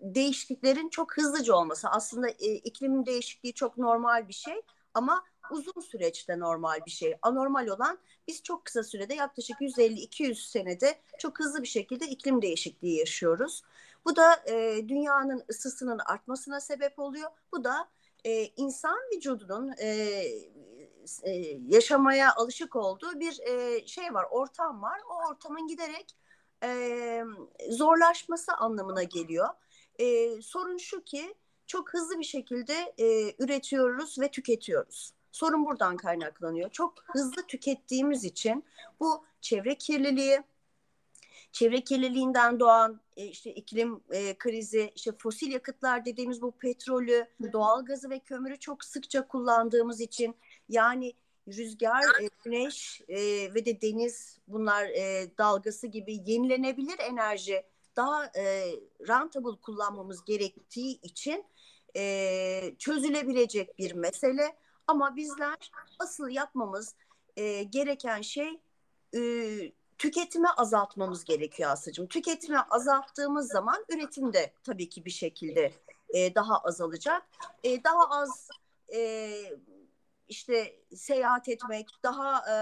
değişikliklerin 0.00 0.88
çok 0.88 1.16
hızlıca 1.16 1.54
olması. 1.54 1.88
Aslında 1.88 2.28
e, 2.28 2.54
iklim 2.54 3.06
değişikliği 3.06 3.54
çok 3.54 3.78
normal 3.78 4.28
bir 4.28 4.32
şey 4.32 4.62
ama 4.94 5.24
uzun 5.52 5.80
süreçte 5.80 6.38
normal 6.38 6.80
bir 6.86 6.90
şey. 6.90 7.16
Anormal 7.22 7.66
olan 7.66 7.98
biz 8.28 8.42
çok 8.42 8.64
kısa 8.64 8.82
sürede 8.82 9.14
yaklaşık 9.14 9.60
150-200 9.60 10.34
senede 10.34 11.00
çok 11.18 11.40
hızlı 11.40 11.62
bir 11.62 11.68
şekilde 11.68 12.06
iklim 12.06 12.42
değişikliği 12.42 12.98
yaşıyoruz. 12.98 13.62
Bu 14.04 14.16
da 14.16 14.42
e, 14.46 14.88
dünyanın 14.88 15.44
ısısının 15.50 15.98
artmasına 15.98 16.60
sebep 16.60 16.98
oluyor. 16.98 17.30
Bu 17.52 17.64
da 17.64 17.88
e, 18.24 18.44
insan 18.56 18.98
vücudunun 19.14 19.72
e, 19.78 19.86
e, 21.22 21.30
yaşamaya 21.68 22.34
alışık 22.34 22.76
olduğu 22.76 23.20
bir 23.20 23.40
e, 23.40 23.86
şey 23.86 24.14
var, 24.14 24.26
ortam 24.30 24.82
var. 24.82 25.00
O 25.10 25.28
ortamın 25.30 25.66
giderek 25.66 26.16
e, 26.64 27.24
zorlaşması 27.70 28.52
anlamına 28.54 29.02
geliyor. 29.02 29.48
E, 29.98 30.28
sorun 30.42 30.76
şu 30.76 31.04
ki 31.04 31.34
çok 31.66 31.94
hızlı 31.94 32.18
bir 32.18 32.24
şekilde 32.24 32.94
e, 32.98 33.34
üretiyoruz 33.44 34.20
ve 34.20 34.30
tüketiyoruz. 34.30 35.12
Sorun 35.32 35.66
buradan 35.66 35.96
kaynaklanıyor. 35.96 36.70
Çok 36.70 36.94
hızlı 37.06 37.46
tükettiğimiz 37.46 38.24
için 38.24 38.64
bu 39.00 39.24
çevre 39.40 39.74
kirliliği, 39.74 40.42
çevre 41.52 41.80
kirliliğinden 41.80 42.60
doğan 42.60 43.00
e, 43.16 43.24
işte 43.26 43.54
iklim 43.54 44.00
e, 44.10 44.38
krizi, 44.38 44.92
işte 44.94 45.12
fosil 45.18 45.52
yakıtlar 45.52 46.04
dediğimiz 46.04 46.42
bu 46.42 46.50
petrolü, 46.50 47.26
doğal 47.52 47.84
gazı 47.84 48.10
ve 48.10 48.18
kömürü 48.18 48.58
çok 48.58 48.84
sıkça 48.84 49.28
kullandığımız 49.28 50.00
için 50.00 50.36
yani 50.68 51.12
rüzgar, 51.48 52.22
e, 52.22 52.28
güneş 52.44 53.00
e, 53.08 53.18
ve 53.54 53.66
de 53.66 53.80
deniz 53.80 54.38
bunlar 54.48 54.84
e, 54.84 55.30
dalgası 55.38 55.86
gibi 55.86 56.20
yenilenebilir 56.26 56.98
enerji 56.98 57.62
daha 57.96 58.24
e, 58.24 58.72
rentable 59.08 59.60
kullanmamız 59.62 60.24
gerektiği 60.24 61.00
için 61.02 61.44
e, 61.96 62.74
çözülebilecek 62.78 63.78
bir 63.78 63.92
mesele. 63.92 64.56
Ama 64.90 65.16
bizler 65.16 65.72
asıl 65.98 66.28
yapmamız 66.28 66.94
e, 67.36 67.62
gereken 67.62 68.20
şey 68.20 68.60
e, 69.14 69.20
tüketimi 69.98 70.48
azaltmamız 70.48 71.24
gerekiyor 71.24 71.70
Aslı'cığım. 71.70 72.06
Tüketimi 72.06 72.58
azalttığımız 72.60 73.48
zaman 73.48 73.84
üretim 73.88 74.32
de 74.32 74.52
tabii 74.64 74.88
ki 74.88 75.04
bir 75.04 75.10
şekilde 75.10 75.72
e, 76.14 76.34
daha 76.34 76.58
azalacak. 76.58 77.22
E, 77.64 77.84
daha 77.84 78.10
az 78.10 78.48
e, 78.94 78.98
işte 80.30 80.80
seyahat 80.94 81.48
etmek, 81.48 81.88
daha 82.02 82.38
e, 82.38 82.54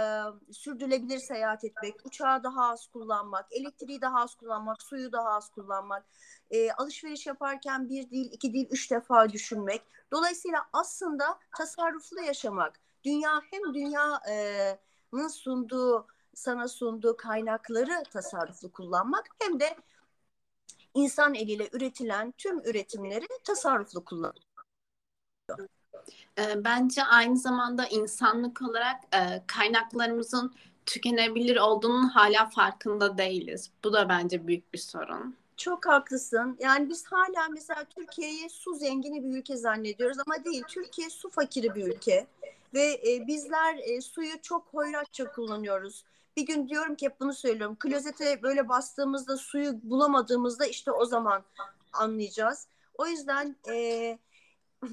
sürdürülebilir 0.52 1.18
seyahat 1.18 1.64
etmek, 1.64 2.06
uçağı 2.06 2.42
daha 2.42 2.70
az 2.70 2.86
kullanmak, 2.86 3.52
elektriği 3.52 4.00
daha 4.00 4.20
az 4.20 4.34
kullanmak, 4.34 4.82
suyu 4.82 5.12
daha 5.12 5.28
az 5.28 5.50
kullanmak, 5.50 6.06
e, 6.50 6.72
alışveriş 6.72 7.26
yaparken 7.26 7.88
bir 7.88 8.10
değil, 8.10 8.32
iki 8.32 8.52
değil, 8.52 8.68
üç 8.70 8.90
defa 8.90 9.28
düşünmek. 9.28 9.82
Dolayısıyla 10.12 10.66
aslında 10.72 11.38
tasarruflu 11.56 12.20
yaşamak, 12.20 12.80
dünya 13.04 13.40
hem 13.50 13.74
dünyanın 13.74 15.28
sunduğu, 15.28 16.06
sana 16.34 16.68
sunduğu 16.68 17.16
kaynakları 17.16 18.02
tasarruflu 18.12 18.72
kullanmak 18.72 19.26
hem 19.38 19.60
de 19.60 19.76
insan 20.94 21.34
eliyle 21.34 21.68
üretilen 21.72 22.32
tüm 22.38 22.60
üretimleri 22.60 23.26
tasarruflu 23.44 24.04
kullanmak. 24.04 24.48
Ee, 26.38 26.64
bence 26.64 27.04
aynı 27.04 27.36
zamanda 27.36 27.86
insanlık 27.86 28.62
olarak 28.62 28.96
e, 29.14 29.42
kaynaklarımızın 29.46 30.54
tükenebilir 30.86 31.56
olduğunun 31.56 32.08
hala 32.08 32.46
farkında 32.46 33.18
değiliz. 33.18 33.70
Bu 33.84 33.92
da 33.92 34.08
bence 34.08 34.46
büyük 34.46 34.72
bir 34.72 34.78
sorun. 34.78 35.36
Çok 35.56 35.86
haklısın. 35.86 36.56
Yani 36.60 36.88
biz 36.88 37.06
hala 37.06 37.48
mesela 37.50 37.84
Türkiye'yi 37.84 38.50
su 38.50 38.74
zengini 38.74 39.24
bir 39.24 39.38
ülke 39.38 39.56
zannediyoruz 39.56 40.18
ama 40.26 40.44
değil. 40.44 40.62
Türkiye 40.68 41.10
su 41.10 41.30
fakiri 41.30 41.74
bir 41.74 41.86
ülke 41.86 42.26
ve 42.74 43.00
e, 43.08 43.26
bizler 43.26 43.78
e, 43.82 44.00
suyu 44.00 44.42
çok 44.42 44.66
hoyratça 44.66 45.32
kullanıyoruz. 45.32 46.04
Bir 46.36 46.46
gün 46.46 46.68
diyorum 46.68 46.94
ki 46.94 47.06
hep 47.06 47.20
bunu 47.20 47.34
söylüyorum. 47.34 47.76
Klozete 47.80 48.42
böyle 48.42 48.68
bastığımızda 48.68 49.36
suyu 49.36 49.80
bulamadığımızda 49.82 50.66
işte 50.66 50.92
o 50.92 51.04
zaman 51.04 51.42
anlayacağız. 51.92 52.66
O 52.98 53.06
yüzden 53.06 53.56
e, 53.68 54.18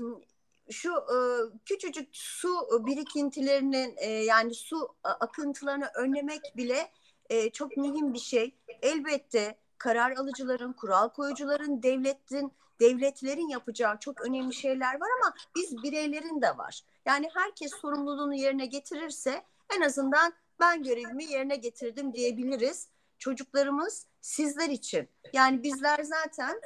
şu 0.71 0.91
e, 0.91 1.17
küçücük 1.65 2.09
su 2.11 2.49
birikintilerinin 2.85 3.95
e, 3.97 4.09
yani 4.09 4.53
su 4.53 4.95
akıntılarını 5.03 5.89
önlemek 5.95 6.41
bile 6.57 6.91
e, 7.29 7.49
çok 7.49 7.77
mühim 7.77 8.13
bir 8.13 8.19
şey. 8.19 8.55
Elbette 8.81 9.57
karar 9.77 10.11
alıcıların, 10.11 10.73
kural 10.73 11.09
koyucuların, 11.09 11.83
devletin, 11.83 12.51
devletlerin 12.79 13.47
yapacağı 13.47 13.99
çok 13.99 14.21
önemli 14.21 14.53
şeyler 14.53 14.93
var 14.93 15.09
ama 15.21 15.33
biz 15.55 15.83
bireylerin 15.83 16.41
de 16.41 16.57
var. 16.57 16.81
Yani 17.05 17.29
herkes 17.33 17.71
sorumluluğunu 17.81 18.35
yerine 18.35 18.65
getirirse 18.65 19.43
en 19.75 19.81
azından 19.81 20.33
ben 20.59 20.83
görevimi 20.83 21.25
yerine 21.25 21.55
getirdim 21.55 22.13
diyebiliriz. 22.13 22.87
Çocuklarımız 23.17 24.07
sizler 24.21 24.69
için. 24.69 25.09
Yani 25.33 25.63
bizler 25.63 26.03
zaten 26.03 26.61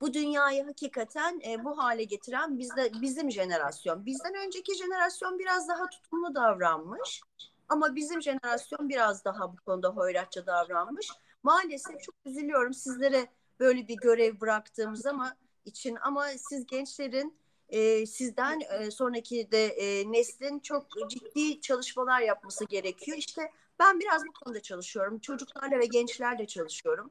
bu 0.00 0.14
dünyayı 0.14 0.64
hakikaten 0.64 1.40
e, 1.48 1.64
bu 1.64 1.78
hale 1.78 2.04
getiren 2.04 2.58
bizde 2.58 2.92
bizim 3.00 3.30
jenerasyon. 3.30 4.06
Bizden 4.06 4.34
önceki 4.34 4.74
jenerasyon 4.74 5.38
biraz 5.38 5.68
daha 5.68 5.88
tutumlu 5.88 6.34
davranmış. 6.34 7.22
Ama 7.68 7.94
bizim 7.94 8.22
jenerasyon 8.22 8.88
biraz 8.88 9.24
daha 9.24 9.52
bu 9.52 9.56
konuda 9.56 9.88
hoyratça 9.88 10.46
davranmış. 10.46 11.08
Maalesef 11.42 12.00
çok 12.00 12.14
üzülüyorum 12.24 12.74
sizlere 12.74 13.26
böyle 13.60 13.88
bir 13.88 13.96
görev 13.96 14.40
bıraktığımız 14.40 15.06
ama 15.06 15.36
için 15.64 15.98
ama 16.02 16.26
siz 16.28 16.66
gençlerin 16.66 17.38
e, 17.68 18.06
sizden 18.06 18.60
e, 18.60 18.90
sonraki 18.90 19.50
de 19.50 19.66
e, 19.66 20.12
neslin 20.12 20.58
çok 20.60 20.86
ciddi 21.10 21.60
çalışmalar 21.60 22.20
yapması 22.20 22.64
gerekiyor. 22.64 23.18
İşte 23.18 23.52
ben 23.78 24.00
biraz 24.00 24.22
bu 24.26 24.32
konuda 24.32 24.62
çalışıyorum. 24.62 25.18
Çocuklarla 25.18 25.78
ve 25.78 25.86
gençlerle 25.86 26.46
çalışıyorum. 26.46 27.10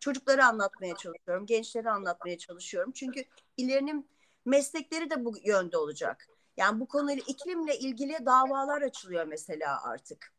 Çocukları 0.00 0.44
anlatmaya 0.44 0.96
çalışıyorum, 0.96 1.46
gençlere 1.46 1.90
anlatmaya 1.90 2.38
çalışıyorum. 2.38 2.92
Çünkü 2.92 3.24
ilerinin 3.56 4.08
meslekleri 4.44 5.10
de 5.10 5.24
bu 5.24 5.34
yönde 5.44 5.76
olacak. 5.76 6.28
Yani 6.56 6.80
bu 6.80 6.88
konuyla 6.88 7.22
iklimle 7.26 7.78
ilgili 7.78 8.26
davalar 8.26 8.82
açılıyor 8.82 9.24
mesela 9.24 9.82
artık. 9.82 10.32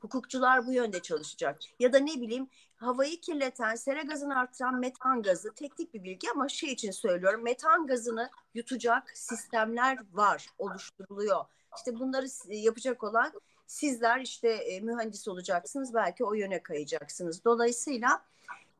Hukukçular 0.00 0.66
bu 0.66 0.72
yönde 0.72 1.02
çalışacak. 1.02 1.60
Ya 1.78 1.92
da 1.92 1.98
ne 1.98 2.20
bileyim 2.20 2.48
havayı 2.76 3.20
kirleten, 3.20 3.74
sera 3.74 4.02
gazını 4.02 4.38
artıran 4.38 4.74
metan 4.74 5.22
gazı 5.22 5.54
teknik 5.54 5.94
bir 5.94 6.04
bilgi 6.04 6.30
ama 6.30 6.48
şey 6.48 6.72
için 6.72 6.90
söylüyorum. 6.90 7.42
Metan 7.42 7.86
gazını 7.86 8.30
yutacak 8.54 9.10
sistemler 9.14 9.98
var, 10.12 10.46
oluşturuluyor. 10.58 11.44
İşte 11.76 11.98
bunları 11.98 12.26
yapacak 12.48 13.04
olan 13.04 13.32
sizler 13.66 14.20
işte 14.20 14.48
e, 14.48 14.80
mühendis 14.80 15.28
olacaksınız. 15.28 15.94
Belki 15.94 16.24
o 16.24 16.34
yöne 16.34 16.62
kayacaksınız. 16.62 17.44
Dolayısıyla 17.44 18.22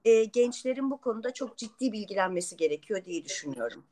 e, 0.04 0.24
gençlerin 0.24 0.90
bu 0.90 0.96
konuda 0.96 1.34
çok 1.34 1.56
ciddi 1.56 1.92
bilgilenmesi 1.92 2.56
gerekiyor 2.56 3.04
diye 3.04 3.24
düşünüyorum. 3.24 3.84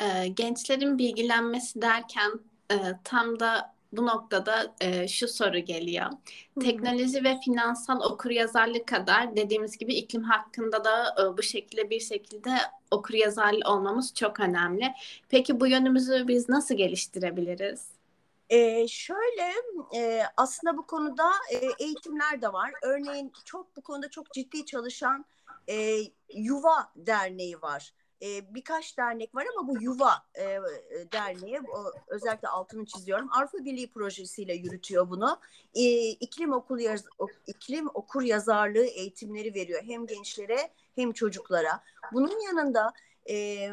E, 0.00 0.28
gençlerin 0.28 0.98
bilgilenmesi 0.98 1.82
derken 1.82 2.40
e, 2.72 2.76
tam 3.04 3.40
da 3.40 3.74
bu 3.92 4.06
noktada 4.06 4.74
e, 4.80 5.08
şu 5.08 5.28
soru 5.28 5.58
geliyor. 5.58 6.04
Hı-hı. 6.04 6.64
Teknoloji 6.64 7.24
ve 7.24 7.40
finansal 7.44 8.00
okuryazarlık 8.00 8.86
kadar 8.86 9.36
dediğimiz 9.36 9.78
gibi 9.78 9.94
iklim 9.94 10.22
hakkında 10.22 10.84
da 10.84 11.14
e, 11.22 11.36
bu 11.38 11.42
şekilde 11.42 11.90
bir 11.90 12.00
şekilde 12.00 12.50
okuryazarlı 12.90 13.60
olmamız 13.70 14.14
çok 14.14 14.40
önemli. 14.40 14.92
Peki 15.28 15.60
bu 15.60 15.66
yönümüzü 15.66 16.28
biz 16.28 16.48
nasıl 16.48 16.74
geliştirebiliriz? 16.74 17.97
Ee, 18.50 18.88
şöyle 18.88 19.52
e, 19.94 20.22
aslında 20.36 20.76
bu 20.76 20.86
konuda 20.86 21.30
e, 21.52 21.84
eğitimler 21.84 22.42
de 22.42 22.52
var. 22.52 22.72
Örneğin 22.82 23.32
çok 23.44 23.76
bu 23.76 23.82
konuda 23.82 24.10
çok 24.10 24.32
ciddi 24.32 24.66
çalışan 24.66 25.24
e, 25.68 25.98
Yuva 26.34 26.92
Derneği 26.96 27.62
var. 27.62 27.92
E, 28.22 28.54
birkaç 28.54 28.98
dernek 28.98 29.34
var 29.34 29.46
ama 29.56 29.68
bu 29.68 29.82
Yuva 29.82 30.12
e, 30.34 30.58
Derneği 31.12 31.60
o, 31.60 31.92
özellikle 32.08 32.48
altını 32.48 32.86
çiziyorum. 32.86 33.28
Avrupa 33.32 33.58
Birliği 33.58 33.90
projesiyle 33.90 34.54
yürütüyor 34.54 35.10
bunu. 35.10 35.40
E, 35.74 36.08
iklim 36.08 36.52
okul 36.52 36.78
yaz, 36.78 37.04
iklim 37.46 37.88
okur 37.94 38.22
yazarlığı 38.22 38.84
eğitimleri 38.84 39.54
veriyor 39.54 39.82
hem 39.86 40.06
gençlere 40.06 40.70
hem 40.94 41.12
çocuklara. 41.12 41.82
Bunun 42.12 42.40
yanında 42.46 42.92
e, 43.30 43.68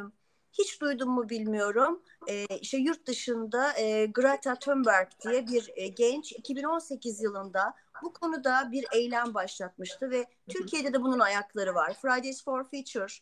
hiç 0.59 0.81
duydum 0.81 1.09
mu 1.09 1.29
bilmiyorum. 1.29 2.01
E, 2.27 2.45
işte 2.45 2.77
yurt 2.77 3.07
dışında 3.07 3.79
e, 3.79 4.05
Greta 4.05 4.55
Thunberg 4.55 5.07
diye 5.23 5.47
bir 5.47 5.71
e, 5.75 5.87
genç 5.87 6.31
2018 6.31 7.21
yılında 7.21 7.73
bu 8.03 8.13
konuda 8.13 8.69
bir 8.71 8.85
eylem 8.93 9.33
başlatmıştı 9.33 10.09
ve 10.09 10.25
Türkiye'de 10.49 10.93
de 10.93 11.01
bunun 11.01 11.19
ayakları 11.19 11.75
var. 11.75 11.97
Fridays 12.01 12.43
for 12.43 12.63
Future, 12.63 13.13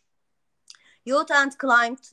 Youth 1.06 1.32
and 1.32 1.52
Climate 1.60 2.08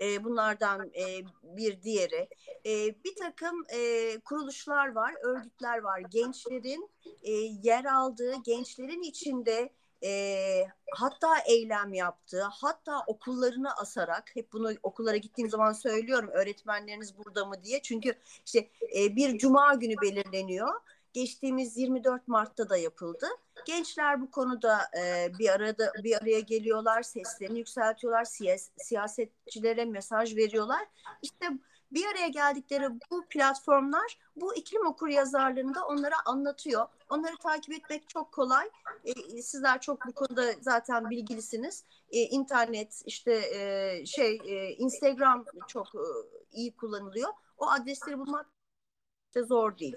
e, 0.00 0.24
bunlardan 0.24 0.90
e, 0.94 1.24
bir 1.42 1.82
diğeri. 1.82 2.28
E, 2.66 3.04
bir 3.04 3.16
takım 3.16 3.64
e, 3.68 4.20
kuruluşlar 4.20 4.92
var, 4.92 5.14
örgütler 5.22 5.78
var. 5.78 6.00
Gençlerin 6.10 6.90
e, 7.22 7.32
yer 7.62 7.84
aldığı, 7.84 8.34
gençlerin 8.44 9.02
içinde 9.02 9.70
e, 10.04 10.68
hatta 10.90 11.38
eylem 11.46 11.94
yaptı, 11.94 12.42
hatta 12.50 13.02
okullarını 13.06 13.76
asarak, 13.76 14.30
hep 14.34 14.52
bunu 14.52 14.72
okullara 14.82 15.16
gittiğim 15.16 15.50
zaman 15.50 15.72
söylüyorum 15.72 16.30
öğretmenleriniz 16.32 17.18
burada 17.18 17.44
mı 17.44 17.64
diye. 17.64 17.82
Çünkü 17.82 18.14
işte 18.46 18.70
e, 18.96 19.16
bir 19.16 19.38
cuma 19.38 19.74
günü 19.74 19.94
belirleniyor. 20.02 20.74
Geçtiğimiz 21.12 21.76
24 21.76 22.28
Mart'ta 22.28 22.68
da 22.68 22.76
yapıldı. 22.76 23.26
Gençler 23.66 24.20
bu 24.20 24.30
konuda 24.30 24.78
e, 24.98 25.32
bir 25.38 25.48
arada 25.48 25.92
bir 26.04 26.22
araya 26.22 26.40
geliyorlar, 26.40 27.02
seslerini 27.02 27.58
yükseltiyorlar, 27.58 28.24
siyas, 28.24 28.68
siyasetçilere 28.76 29.84
mesaj 29.84 30.36
veriyorlar. 30.36 30.86
İşte 31.22 31.46
bir 31.92 32.06
araya 32.06 32.28
geldikleri 32.28 32.88
bu 33.10 33.26
platformlar 33.28 34.18
bu 34.36 34.54
iklim 34.54 34.86
okur 34.86 35.08
yazarlığını 35.08 35.74
da 35.74 35.86
onlara 35.86 36.14
anlatıyor. 36.26 36.86
Onları 37.10 37.36
takip 37.36 37.74
etmek 37.74 38.08
çok 38.08 38.32
kolay. 38.32 38.70
E, 39.04 39.42
sizler 39.42 39.80
çok 39.80 40.06
bu 40.06 40.12
konuda 40.12 40.52
zaten 40.60 41.10
bilgilisiniz. 41.10 41.84
E, 42.10 42.18
internet 42.18 43.02
işte 43.06 43.32
e, 43.32 44.06
şey 44.06 44.40
e, 44.44 44.70
Instagram 44.70 45.44
çok 45.68 45.86
e, 45.94 46.04
iyi 46.52 46.76
kullanılıyor. 46.76 47.30
O 47.58 47.70
adresleri 47.70 48.18
bulmak 48.18 48.46
de 49.34 49.42
zor 49.42 49.78
değil. 49.78 49.96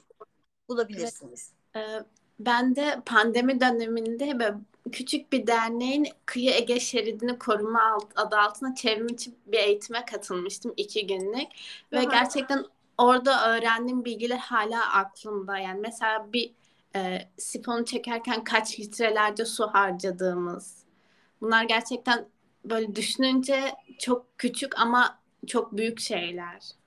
Bulabilirsiniz. 0.69 1.53
Evet. 1.73 2.05
Ben 2.39 2.75
de 2.75 3.01
pandemi 3.05 3.61
döneminde 3.61 4.39
böyle 4.39 4.55
küçük 4.91 5.31
bir 5.31 5.47
derneğin 5.47 6.07
kıyı 6.25 6.51
Ege 6.51 6.79
şeridini 6.79 7.39
koruma 7.39 7.97
adı 8.15 8.37
altında 8.37 8.75
çevrim 8.75 9.07
içi 9.07 9.31
bir 9.47 9.57
eğitime 9.57 10.05
katılmıştım 10.05 10.73
iki 10.77 11.07
günlük. 11.07 11.47
Ve 11.91 11.99
Aha. 11.99 12.03
gerçekten 12.03 12.65
orada 12.97 13.49
öğrendiğim 13.49 14.05
bilgiler 14.05 14.37
hala 14.37 14.93
aklımda. 14.93 15.57
Yani 15.57 15.79
mesela 15.81 16.33
bir 16.33 16.51
e, 16.95 17.29
sifonu 17.37 17.85
çekerken 17.85 18.43
kaç 18.43 18.79
litrelerce 18.79 19.45
su 19.45 19.67
harcadığımız. 19.67 20.83
Bunlar 21.41 21.63
gerçekten 21.63 22.25
böyle 22.65 22.95
düşününce 22.95 23.75
çok 23.99 24.37
küçük 24.37 24.79
ama 24.79 25.19
çok 25.47 25.77
büyük 25.77 25.99
şeyler. 25.99 26.78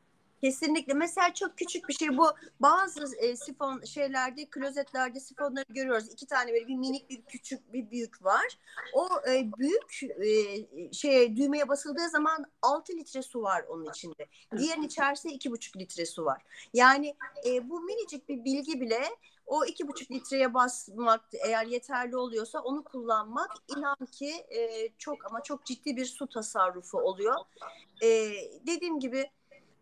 Kesinlikle. 0.42 0.94
Mesela 0.94 1.34
çok 1.34 1.58
küçük 1.58 1.88
bir 1.88 1.94
şey 1.94 2.16
bu. 2.18 2.26
Bazı 2.60 3.16
e, 3.16 3.36
sifon 3.36 3.82
şeylerde, 3.84 4.50
klozetlerde 4.50 5.20
sifonları 5.20 5.64
görüyoruz. 5.68 6.08
İki 6.12 6.26
tane 6.26 6.52
böyle 6.52 6.66
bir 6.68 6.74
minik 6.74 7.10
bir 7.10 7.22
küçük 7.22 7.72
bir 7.72 7.90
büyük 7.90 8.24
var. 8.24 8.58
O 8.94 9.08
e, 9.28 9.52
büyük 9.58 10.00
e, 10.02 10.92
şey 10.92 11.36
düğmeye 11.36 11.68
basıldığı 11.68 12.08
zaman 12.08 12.44
6 12.62 12.92
litre 12.92 13.22
su 13.22 13.42
var 13.42 13.64
onun 13.68 13.90
içinde. 13.90 14.26
Diğerinin 14.56 14.86
içerisinde 14.86 15.34
2,5 15.34 15.78
litre 15.78 16.06
su 16.06 16.24
var. 16.24 16.42
Yani 16.74 17.16
e, 17.46 17.68
bu 17.68 17.80
minicik 17.80 18.28
bir 18.28 18.44
bilgi 18.44 18.80
bile 18.80 19.00
o 19.46 19.64
iki 19.64 19.88
buçuk 19.88 20.10
litreye 20.10 20.54
basmak 20.54 21.24
eğer 21.46 21.66
yeterli 21.66 22.16
oluyorsa 22.16 22.60
onu 22.60 22.84
kullanmak 22.84 23.50
inan 23.76 24.06
ki 24.12 24.30
e, 24.50 24.88
çok 24.98 25.26
ama 25.26 25.42
çok 25.42 25.64
ciddi 25.64 25.96
bir 25.96 26.04
su 26.04 26.26
tasarrufu 26.28 26.98
oluyor. 26.98 27.36
E, 28.02 28.08
dediğim 28.66 29.00
gibi 29.00 29.30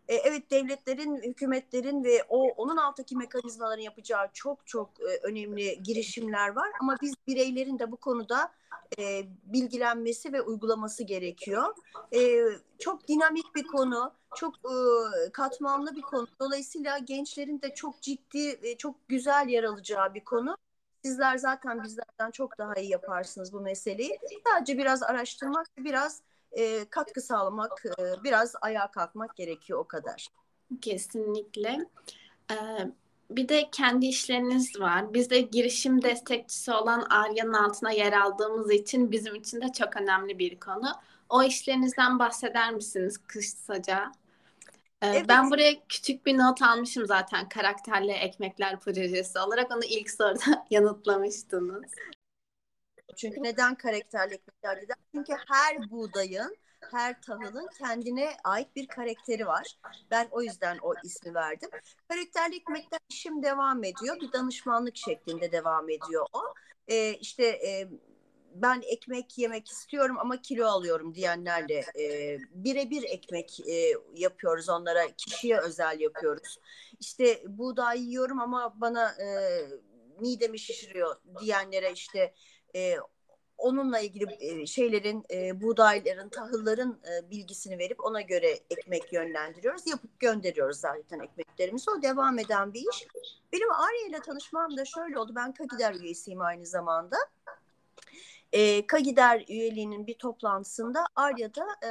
e, 0.07 0.15
evet 0.15 0.51
devletlerin, 0.51 1.21
hükümetlerin 1.21 2.03
ve 2.03 2.23
o 2.29 2.47
onun 2.47 2.77
alttaki 2.77 3.15
mekanizmaların 3.17 3.83
yapacağı 3.83 4.27
çok 4.33 4.67
çok 4.67 4.89
e, 5.01 5.19
önemli 5.23 5.83
girişimler 5.83 6.49
var 6.49 6.71
ama 6.81 6.97
biz 7.01 7.13
bireylerin 7.27 7.79
de 7.79 7.91
bu 7.91 7.97
konuda 7.97 8.51
e, 8.99 9.23
bilgilenmesi 9.43 10.33
ve 10.33 10.41
uygulaması 10.41 11.03
gerekiyor. 11.03 11.75
E, 12.13 12.43
çok 12.79 13.07
dinamik 13.07 13.55
bir 13.55 13.67
konu, 13.67 14.13
çok 14.35 14.55
e, 14.55 14.75
katmanlı 15.31 15.95
bir 15.95 16.01
konu. 16.01 16.27
Dolayısıyla 16.39 16.97
gençlerin 16.97 17.61
de 17.61 17.73
çok 17.73 18.01
ciddi 18.01 18.63
ve 18.63 18.77
çok 18.77 19.07
güzel 19.07 19.47
yer 19.49 19.63
alacağı 19.63 20.13
bir 20.13 20.23
konu. 20.23 20.57
Sizler 21.05 21.37
zaten 21.37 21.83
bizlerden 21.83 22.31
çok 22.31 22.57
daha 22.57 22.73
iyi 22.75 22.91
yaparsınız 22.91 23.53
bu 23.53 23.61
meseleyi. 23.61 24.19
Sadece 24.47 24.77
biraz 24.77 25.03
araştırmak, 25.03 25.67
biraz 25.77 26.21
e, 26.51 26.85
katkı 26.89 27.21
sağlamak, 27.21 27.83
e, 27.99 28.23
biraz 28.23 28.55
ayağa 28.61 28.91
kalkmak 28.91 29.35
gerekiyor 29.35 29.79
o 29.79 29.87
kadar. 29.87 30.27
Kesinlikle. 30.81 31.85
Ee, 32.51 32.55
bir 33.29 33.49
de 33.49 33.69
kendi 33.71 34.05
işleriniz 34.05 34.79
var. 34.79 35.13
Biz 35.13 35.29
de 35.29 35.41
girişim 35.41 36.01
destekçisi 36.01 36.71
olan 36.71 37.01
Arya'nın 37.01 37.53
altına 37.53 37.91
yer 37.91 38.13
aldığımız 38.13 38.71
için 38.71 39.11
bizim 39.11 39.35
için 39.35 39.61
de 39.61 39.71
çok 39.71 39.97
önemli 39.97 40.39
bir 40.39 40.59
konu. 40.59 40.91
O 41.29 41.43
işlerinizden 41.43 42.19
bahseder 42.19 42.73
misiniz 42.73 43.17
kısaca? 43.27 44.11
Ee, 45.01 45.07
evet. 45.07 45.25
Ben 45.27 45.51
buraya 45.51 45.73
küçük 45.89 46.25
bir 46.25 46.37
not 46.37 46.61
almışım 46.61 47.05
zaten 47.05 47.49
karakterli 47.49 48.11
ekmekler 48.11 48.79
projesi 48.79 49.39
olarak. 49.39 49.71
Onu 49.71 49.83
ilk 49.85 50.11
soruda 50.11 50.65
yanıtlamıştınız. 50.69 51.91
Çünkü 53.15 53.43
neden 53.43 53.75
karakterli 53.75 54.33
ekmekler 54.33 54.81
dedi? 54.81 54.93
Çünkü 55.15 55.33
her 55.47 55.91
buğdayın, 55.91 56.57
her 56.91 57.21
tahılın 57.21 57.69
kendine 57.77 58.29
ait 58.43 58.75
bir 58.75 58.87
karakteri 58.87 59.45
var. 59.47 59.77
Ben 60.11 60.27
o 60.31 60.41
yüzden 60.41 60.77
o 60.81 60.93
ismi 61.03 61.33
verdim. 61.33 61.69
Karakterli 62.09 62.55
ekmekler 62.55 62.99
işim 63.09 63.43
devam 63.43 63.83
ediyor. 63.83 64.19
Bir 64.21 64.31
danışmanlık 64.31 64.97
şeklinde 64.97 65.51
devam 65.51 65.89
ediyor 65.89 66.25
o. 66.33 66.41
Ee, 66.87 67.13
işte 67.13 67.45
e, 67.45 67.89
ben 68.55 68.81
ekmek 68.85 69.37
yemek 69.37 69.67
istiyorum 69.67 70.17
ama 70.19 70.41
kilo 70.41 70.65
alıyorum 70.65 71.15
diyenlerle 71.15 71.85
e, 71.99 72.37
birebir 72.51 73.03
ekmek 73.03 73.59
e, 73.59 73.93
yapıyoruz 74.15 74.69
onlara 74.69 75.07
kişiye 75.07 75.59
özel 75.59 75.99
yapıyoruz. 75.99 76.57
İşte 76.99 77.43
buğday 77.47 78.01
yiyorum 78.01 78.39
ama 78.39 78.81
bana 78.81 79.09
e, 79.09 79.27
midemi 80.19 80.59
şişiriyor 80.59 81.15
diyenlere 81.41 81.91
işte 81.91 82.33
e, 82.75 82.95
onunla 83.57 83.99
ilgili 83.99 84.37
e, 84.39 84.65
şeylerin, 84.65 85.25
e, 85.31 85.61
buğdayların, 85.61 86.29
tahılların 86.29 86.99
e, 87.11 87.29
bilgisini 87.29 87.77
verip 87.77 88.05
ona 88.05 88.21
göre 88.21 88.59
ekmek 88.69 89.13
yönlendiriyoruz. 89.13 89.87
Yapıp 89.87 90.19
gönderiyoruz 90.19 90.77
zaten 90.77 91.19
ekmeklerimizi. 91.19 91.91
O 91.91 92.01
devam 92.01 92.39
eden 92.39 92.73
bir 92.73 92.79
iş. 92.79 93.07
Benim 93.53 93.71
Arya 93.71 94.07
ile 94.07 94.19
tanışmam 94.19 94.77
da 94.77 94.85
şöyle 94.85 95.19
oldu. 95.19 95.31
Ben 95.35 95.51
Kagider 95.51 95.93
üyesiyim 95.93 96.41
aynı 96.41 96.65
zamanda. 96.65 97.17
E, 98.53 98.87
Kagider 98.87 99.45
üyeliğinin 99.49 100.07
bir 100.07 100.13
toplantısında 100.13 101.05
Arya'da 101.15 101.65
e, 101.83 101.89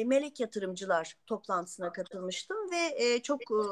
e, 0.00 0.04
melek 0.04 0.40
yatırımcılar 0.40 1.16
toplantısına 1.26 1.92
katılmıştım 1.92 2.70
ve 2.70 3.04
e, 3.04 3.22
çok 3.22 3.40
e, 3.40 3.62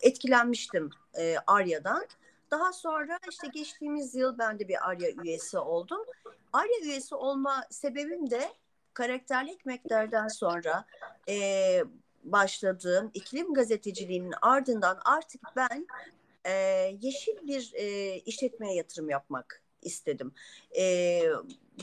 etkilenmiştim 0.00 0.90
e, 1.18 1.36
Arya'dan. 1.46 2.06
Daha 2.50 2.72
sonra 2.72 3.18
işte 3.30 3.48
geçtiğimiz 3.48 4.14
yıl 4.14 4.38
ben 4.38 4.58
de 4.58 4.68
bir 4.68 4.88
ARYA 4.88 5.10
üyesi 5.10 5.58
oldum. 5.58 6.00
ARYA 6.52 6.80
üyesi 6.82 7.14
olma 7.14 7.64
sebebim 7.70 8.30
de 8.30 8.52
karakterli 8.94 9.50
ekmeklerden 9.50 10.28
sonra 10.28 10.84
e, 11.28 11.84
başladığım 12.24 13.10
iklim 13.14 13.54
gazeteciliğinin 13.54 14.34
ardından 14.42 14.98
artık 15.04 15.40
ben 15.56 15.86
e, 16.44 16.52
yeşil 17.00 17.46
bir 17.48 17.72
e, 17.74 18.16
işletmeye 18.16 18.74
yatırım 18.74 19.10
yapmak 19.10 19.62
istedim. 19.82 20.32
E, 20.78 21.22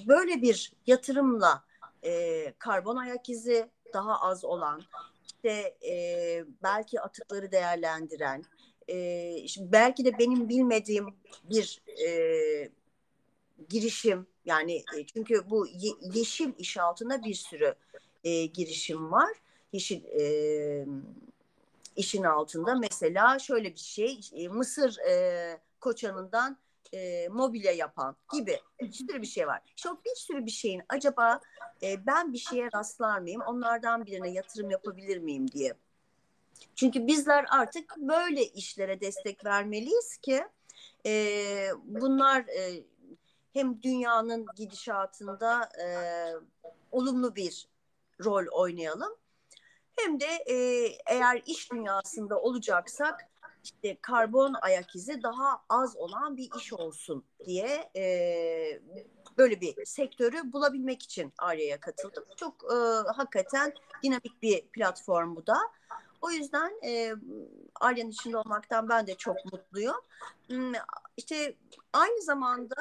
böyle 0.08 0.42
bir 0.42 0.74
yatırımla 0.88 1.64
e, 2.04 2.54
karbon 2.60 2.96
ayak 2.96 3.30
izi 3.30 3.70
daha 3.94 4.22
az 4.22 4.46
olan, 4.46 4.82
işte 5.26 5.76
e, 5.90 6.44
belki 6.64 7.02
atıkları 7.02 7.52
değerlendiren, 7.52 8.44
e, 8.88 9.47
şimdi 9.47 9.71
belki 9.71 10.06
de 10.06 10.19
benim 10.19 10.50
bilmediğim 10.50 11.08
bir 11.43 11.82
e, 12.08 12.69
girişim 13.69 14.28
yani 14.45 14.84
e, 14.97 15.06
çünkü 15.13 15.50
bu 15.50 15.67
ye, 15.67 15.91
yeşil 16.13 16.54
iş 16.58 16.78
altında 16.78 17.23
bir 17.23 17.34
sürü 17.34 17.76
e, 18.23 18.45
girişim 18.45 19.12
var. 19.12 19.32
Yeşil 19.73 20.04
e, 20.06 20.86
işin 21.95 22.23
altında 22.23 22.76
mesela 22.76 23.39
şöyle 23.39 23.73
bir 23.73 23.80
şey 23.80 24.19
e, 24.34 24.47
Mısır 24.47 24.97
e, 24.97 25.60
koçanından 25.80 26.58
e, 26.93 27.28
mobilya 27.28 27.71
yapan 27.71 28.15
gibi 28.34 28.60
bir 28.82 28.91
sürü 28.91 29.21
bir 29.21 29.28
şey 29.28 29.47
var. 29.47 29.62
İşte 29.78 29.89
o 29.89 29.97
bir 30.06 30.15
sürü 30.15 30.45
bir 30.45 30.52
şeyin 30.52 30.82
acaba 30.89 31.39
e, 31.84 32.06
ben 32.08 32.34
bir 32.34 32.38
şeye 32.38 32.69
rastlar 32.76 33.19
mıyım? 33.19 33.41
Onlardan 33.41 34.06
birine 34.06 34.30
yatırım 34.30 34.69
yapabilir 34.69 35.17
miyim 35.17 35.52
diye. 35.52 35.73
Çünkü 36.76 37.08
bizler 37.08 37.46
artık 37.50 37.98
böyle 37.98 38.46
işlere 38.46 39.02
destek 39.02 39.46
vermeliyiz 39.46 40.17
ki 40.17 40.43
e, 41.06 41.70
bunlar 41.86 42.39
e, 42.41 42.84
hem 43.54 43.82
dünyanın 43.82 44.46
gidişatında 44.56 45.70
e, 45.82 45.88
olumlu 46.91 47.36
bir 47.36 47.67
rol 48.26 48.46
oynayalım. 48.52 49.15
Hem 49.96 50.20
de 50.20 50.26
e, 50.26 50.56
eğer 51.08 51.41
iş 51.46 51.72
dünyasında 51.72 52.41
olacaksak 52.41 53.30
işte 53.63 53.98
karbon 54.02 54.56
ayak 54.62 54.96
izi 54.96 55.24
daha 55.24 55.63
az 55.70 55.98
olan 55.98 56.38
bir 56.38 56.50
iş 56.58 56.74
olsun 56.74 57.26
diye 57.46 57.89
e, 57.96 58.04
böyle 59.38 59.62
bir 59.62 59.86
sektörü 59.86 60.54
bulabilmek 60.54 61.04
için 61.04 61.34
Arya'ya 61.38 61.80
katıldım. 61.80 62.24
Çok 62.38 62.63
e, 62.63 62.76
hakikaten 63.12 63.74
dinamik 64.04 64.41
bir 64.41 64.67
platform 64.67 65.36
bu 65.36 65.48
da. 65.48 65.58
O 66.22 66.32
yüzden 66.32 66.72
e, 66.84 67.14
Arya'nın 67.82 68.10
içinde 68.10 68.38
olmaktan 68.38 68.90
ben 68.90 69.08
de 69.08 69.16
çok 69.16 69.36
mutluyum. 69.52 69.96
Hmm, 70.48 70.74
işte 71.18 71.56
aynı 71.94 72.22
zamanda 72.22 72.76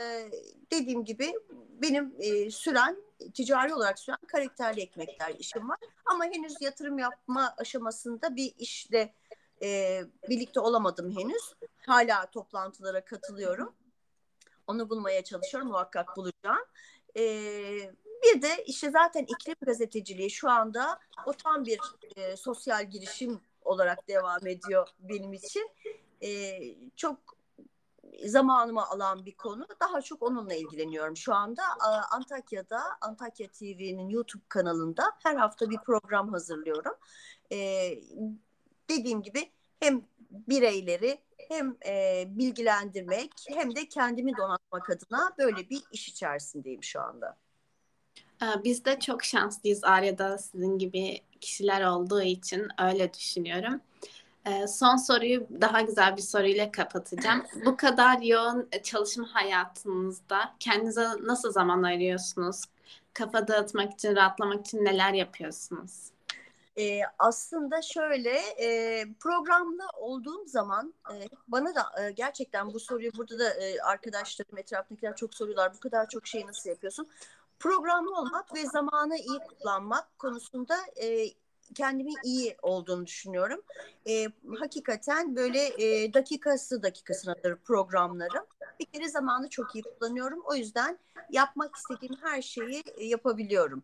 e, 0.00 0.30
dediğim 0.72 1.04
gibi 1.04 1.34
benim 1.82 2.14
e, 2.18 2.50
süren 2.50 2.96
ticari 3.34 3.74
olarak 3.74 3.98
süren 3.98 4.18
karakterli 4.26 4.80
ekmekler 4.80 5.34
işim 5.38 5.68
var. 5.68 5.78
Ama 6.04 6.24
henüz 6.24 6.54
yatırım 6.60 6.98
yapma 6.98 7.54
aşamasında 7.56 8.36
bir 8.36 8.54
işte 8.58 9.14
e, 9.62 10.00
birlikte 10.28 10.60
olamadım 10.60 11.16
henüz. 11.18 11.54
Hala 11.86 12.26
toplantılara 12.26 13.04
katılıyorum. 13.04 13.74
Onu 14.66 14.90
bulmaya 14.90 15.24
çalışıyorum. 15.24 15.68
Muhakkak 15.68 16.16
bulacağım. 16.16 16.64
E, 17.16 17.22
bir 18.22 18.42
de 18.42 18.64
işte 18.64 18.90
zaten 18.90 19.22
iklim 19.22 19.56
gazeteciliği 19.62 20.30
şu 20.30 20.50
anda 20.50 20.98
o 21.26 21.32
tam 21.32 21.64
bir 21.64 21.80
e, 22.16 22.36
sosyal 22.36 22.90
girişim 22.90 23.40
olarak 23.62 24.08
devam 24.08 24.46
ediyor 24.46 24.88
benim 25.00 25.32
için. 25.32 25.70
E, 26.22 26.58
çok 26.96 27.18
zamanımı 28.24 28.86
alan 28.86 29.26
bir 29.26 29.34
konu. 29.34 29.66
Daha 29.80 30.02
çok 30.02 30.22
onunla 30.22 30.54
ilgileniyorum 30.54 31.16
şu 31.16 31.34
anda. 31.34 31.62
Antakya'da, 32.10 32.80
Antakya 33.00 33.48
TV'nin 33.48 34.08
YouTube 34.08 34.42
kanalında 34.48 35.02
her 35.22 35.36
hafta 35.36 35.70
bir 35.70 35.78
program 35.78 36.32
hazırlıyorum. 36.32 36.94
Ee, 37.52 38.00
dediğim 38.90 39.22
gibi 39.22 39.50
hem 39.80 40.02
bireyleri 40.30 41.18
hem 41.48 41.76
e, 41.86 42.24
bilgilendirmek 42.28 43.32
hem 43.48 43.76
de 43.76 43.88
kendimi 43.88 44.36
donatmak 44.36 44.90
adına 44.90 45.32
böyle 45.38 45.70
bir 45.70 45.82
iş 45.92 46.08
içerisindeyim 46.08 46.82
şu 46.82 47.00
anda. 47.00 47.36
Ee, 48.42 48.64
biz 48.64 48.84
de 48.84 48.98
çok 49.00 49.24
şanslıyız 49.24 49.84
Arya'da 49.84 50.38
sizin 50.38 50.78
gibi 50.78 51.20
kişiler 51.40 51.84
olduğu 51.84 52.22
için 52.22 52.68
öyle 52.78 53.14
düşünüyorum. 53.14 53.80
Ee, 54.46 54.66
son 54.66 54.96
soruyu 54.96 55.46
daha 55.60 55.80
güzel 55.80 56.16
bir 56.16 56.22
soruyla 56.22 56.72
kapatacağım. 56.72 57.46
Bu 57.64 57.76
kadar 57.76 58.20
yoğun 58.20 58.68
çalışma 58.82 59.34
hayatınızda 59.34 60.54
kendinize 60.60 61.06
nasıl 61.22 61.52
zaman 61.52 61.82
ayırıyorsunuz? 61.82 62.64
Kafa 63.14 63.48
dağıtmak 63.48 63.92
için, 63.92 64.16
rahatlamak 64.16 64.66
için 64.66 64.84
neler 64.84 65.12
yapıyorsunuz? 65.12 66.10
E, 66.78 67.00
aslında 67.18 67.82
şöyle 67.82 68.38
e, 68.38 69.04
programlı 69.20 69.82
olduğum 69.98 70.46
zaman 70.46 70.94
e, 71.12 71.14
bana 71.48 71.74
da 71.74 71.82
e, 72.02 72.10
gerçekten 72.10 72.74
bu 72.74 72.80
soruyu 72.80 73.10
burada 73.16 73.38
da 73.38 73.50
e, 73.50 73.80
arkadaşlarım 73.80 74.58
etrafındakiler 74.58 75.16
çok 75.16 75.34
soruyorlar. 75.34 75.74
Bu 75.74 75.80
kadar 75.80 76.08
çok 76.08 76.26
şeyi 76.26 76.46
nasıl 76.46 76.70
yapıyorsun? 76.70 77.08
Programlı 77.60 78.16
olmak 78.16 78.54
ve 78.54 78.66
zamanı 78.66 79.16
iyi 79.16 79.38
kullanmak 79.38 80.18
konusunda 80.18 80.76
e, 81.02 81.26
kendimi 81.74 82.12
iyi 82.24 82.56
olduğunu 82.62 83.06
düşünüyorum. 83.06 83.60
E, 84.08 84.26
hakikaten 84.58 85.36
böyle 85.36 85.66
e, 85.84 86.14
dakikası 86.14 86.82
dakikasınadır 86.82 87.56
programlarım. 87.56 88.44
Bir 88.80 88.84
kere 88.84 89.08
zamanı 89.08 89.48
çok 89.48 89.74
iyi 89.74 89.82
kullanıyorum. 89.82 90.42
O 90.44 90.54
yüzden 90.54 90.98
yapmak 91.30 91.76
istediğim 91.76 92.16
her 92.22 92.42
şeyi 92.42 92.82
e, 92.94 93.04
yapabiliyorum. 93.04 93.82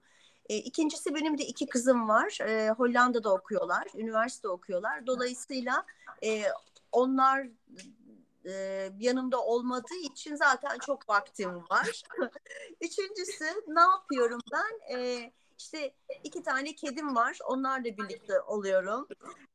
E, 0.49 0.57
ikincisi 0.57 1.15
benim 1.15 1.39
de 1.39 1.45
iki 1.45 1.67
kızım 1.67 2.09
var. 2.09 2.39
E, 2.41 2.71
Hollanda'da 2.71 3.33
okuyorlar, 3.35 3.87
üniversite 3.95 4.49
okuyorlar. 4.49 5.07
Dolayısıyla 5.07 5.85
e, 6.25 6.43
onlar 6.93 7.49
e, 8.47 8.53
yanımda 8.99 9.43
olmadığı 9.43 10.01
için 10.03 10.35
zaten 10.37 10.79
çok 10.87 11.09
vaktim 11.09 11.55
var. 11.71 12.03
Üçüncüsü 12.81 13.45
ne 13.69 13.81
yapıyorum 13.81 14.41
ben? 14.53 14.97
E, 14.97 15.33
işte 15.59 15.95
iki 16.25 16.43
tane 16.43 16.75
kedim 16.75 17.17
var. 17.17 17.39
Onlarla 17.47 17.85
birlikte 17.85 18.41
oluyorum. 18.41 19.09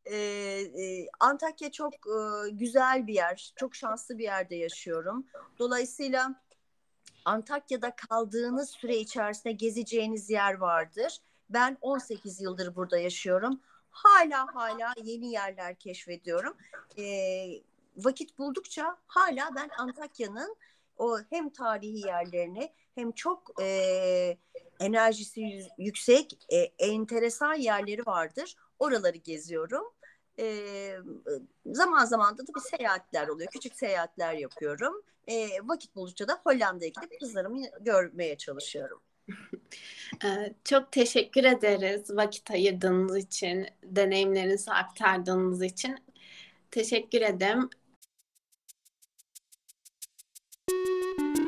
Ee, 0.05 0.15
e, 0.17 1.07
Antakya 1.19 1.71
çok 1.71 1.93
e, 1.93 2.49
güzel 2.51 3.07
bir 3.07 3.13
yer. 3.13 3.53
Çok 3.55 3.75
şanslı 3.75 4.17
bir 4.17 4.23
yerde 4.23 4.55
yaşıyorum. 4.55 5.27
Dolayısıyla 5.59 6.41
Antakya'da 7.25 7.95
kaldığınız 7.95 8.69
süre 8.69 8.97
içerisinde 8.97 9.53
gezeceğiniz 9.53 10.29
yer 10.29 10.53
vardır. 10.53 11.17
Ben 11.49 11.77
18 11.81 12.41
yıldır 12.41 12.75
burada 12.75 12.97
yaşıyorum. 12.97 13.61
Hala 13.89 14.55
hala 14.55 14.93
yeni 15.03 15.31
yerler 15.31 15.75
keşfediyorum. 15.75 16.57
Ee, 16.97 17.61
vakit 18.05 18.37
buldukça 18.37 18.97
hala 19.07 19.55
ben 19.55 19.69
Antakya'nın 19.77 20.55
o 20.97 21.19
hem 21.29 21.49
tarihi 21.49 22.07
yerlerini 22.07 22.73
hem 22.95 23.11
çok 23.11 23.61
e, 23.61 24.37
enerjisi 24.79 25.61
yüksek, 25.77 26.37
e, 26.49 26.57
enteresan 26.59 27.53
yerleri 27.53 28.05
vardır. 28.05 28.55
Oraları 28.79 29.17
geziyorum. 29.17 29.83
E, 30.39 30.95
zaman 31.65 32.05
zaman 32.05 32.37
da 32.37 32.43
bir 32.55 32.77
seyahatler 32.77 33.27
oluyor. 33.27 33.49
Küçük 33.51 33.75
seyahatler 33.75 34.33
yapıyorum. 34.33 35.01
E, 35.27 35.47
vakit 35.63 35.95
buldukça 35.95 36.27
da 36.27 36.41
Hollanda'ya 36.43 36.89
gidip 36.89 37.19
kızlarımı 37.19 37.61
görmeye 37.81 38.37
çalışıyorum. 38.37 39.01
Çok 40.63 40.91
teşekkür 40.91 41.43
ederiz 41.43 42.09
vakit 42.09 42.51
ayırdığınız 42.51 43.17
için, 43.17 43.67
deneyimlerinizi 43.83 44.71
aktardığınız 44.71 45.63
için. 45.63 45.97
Teşekkür 46.71 47.21
ederim. 47.21 47.69
Thank 50.71 51.37
you. 51.37 51.40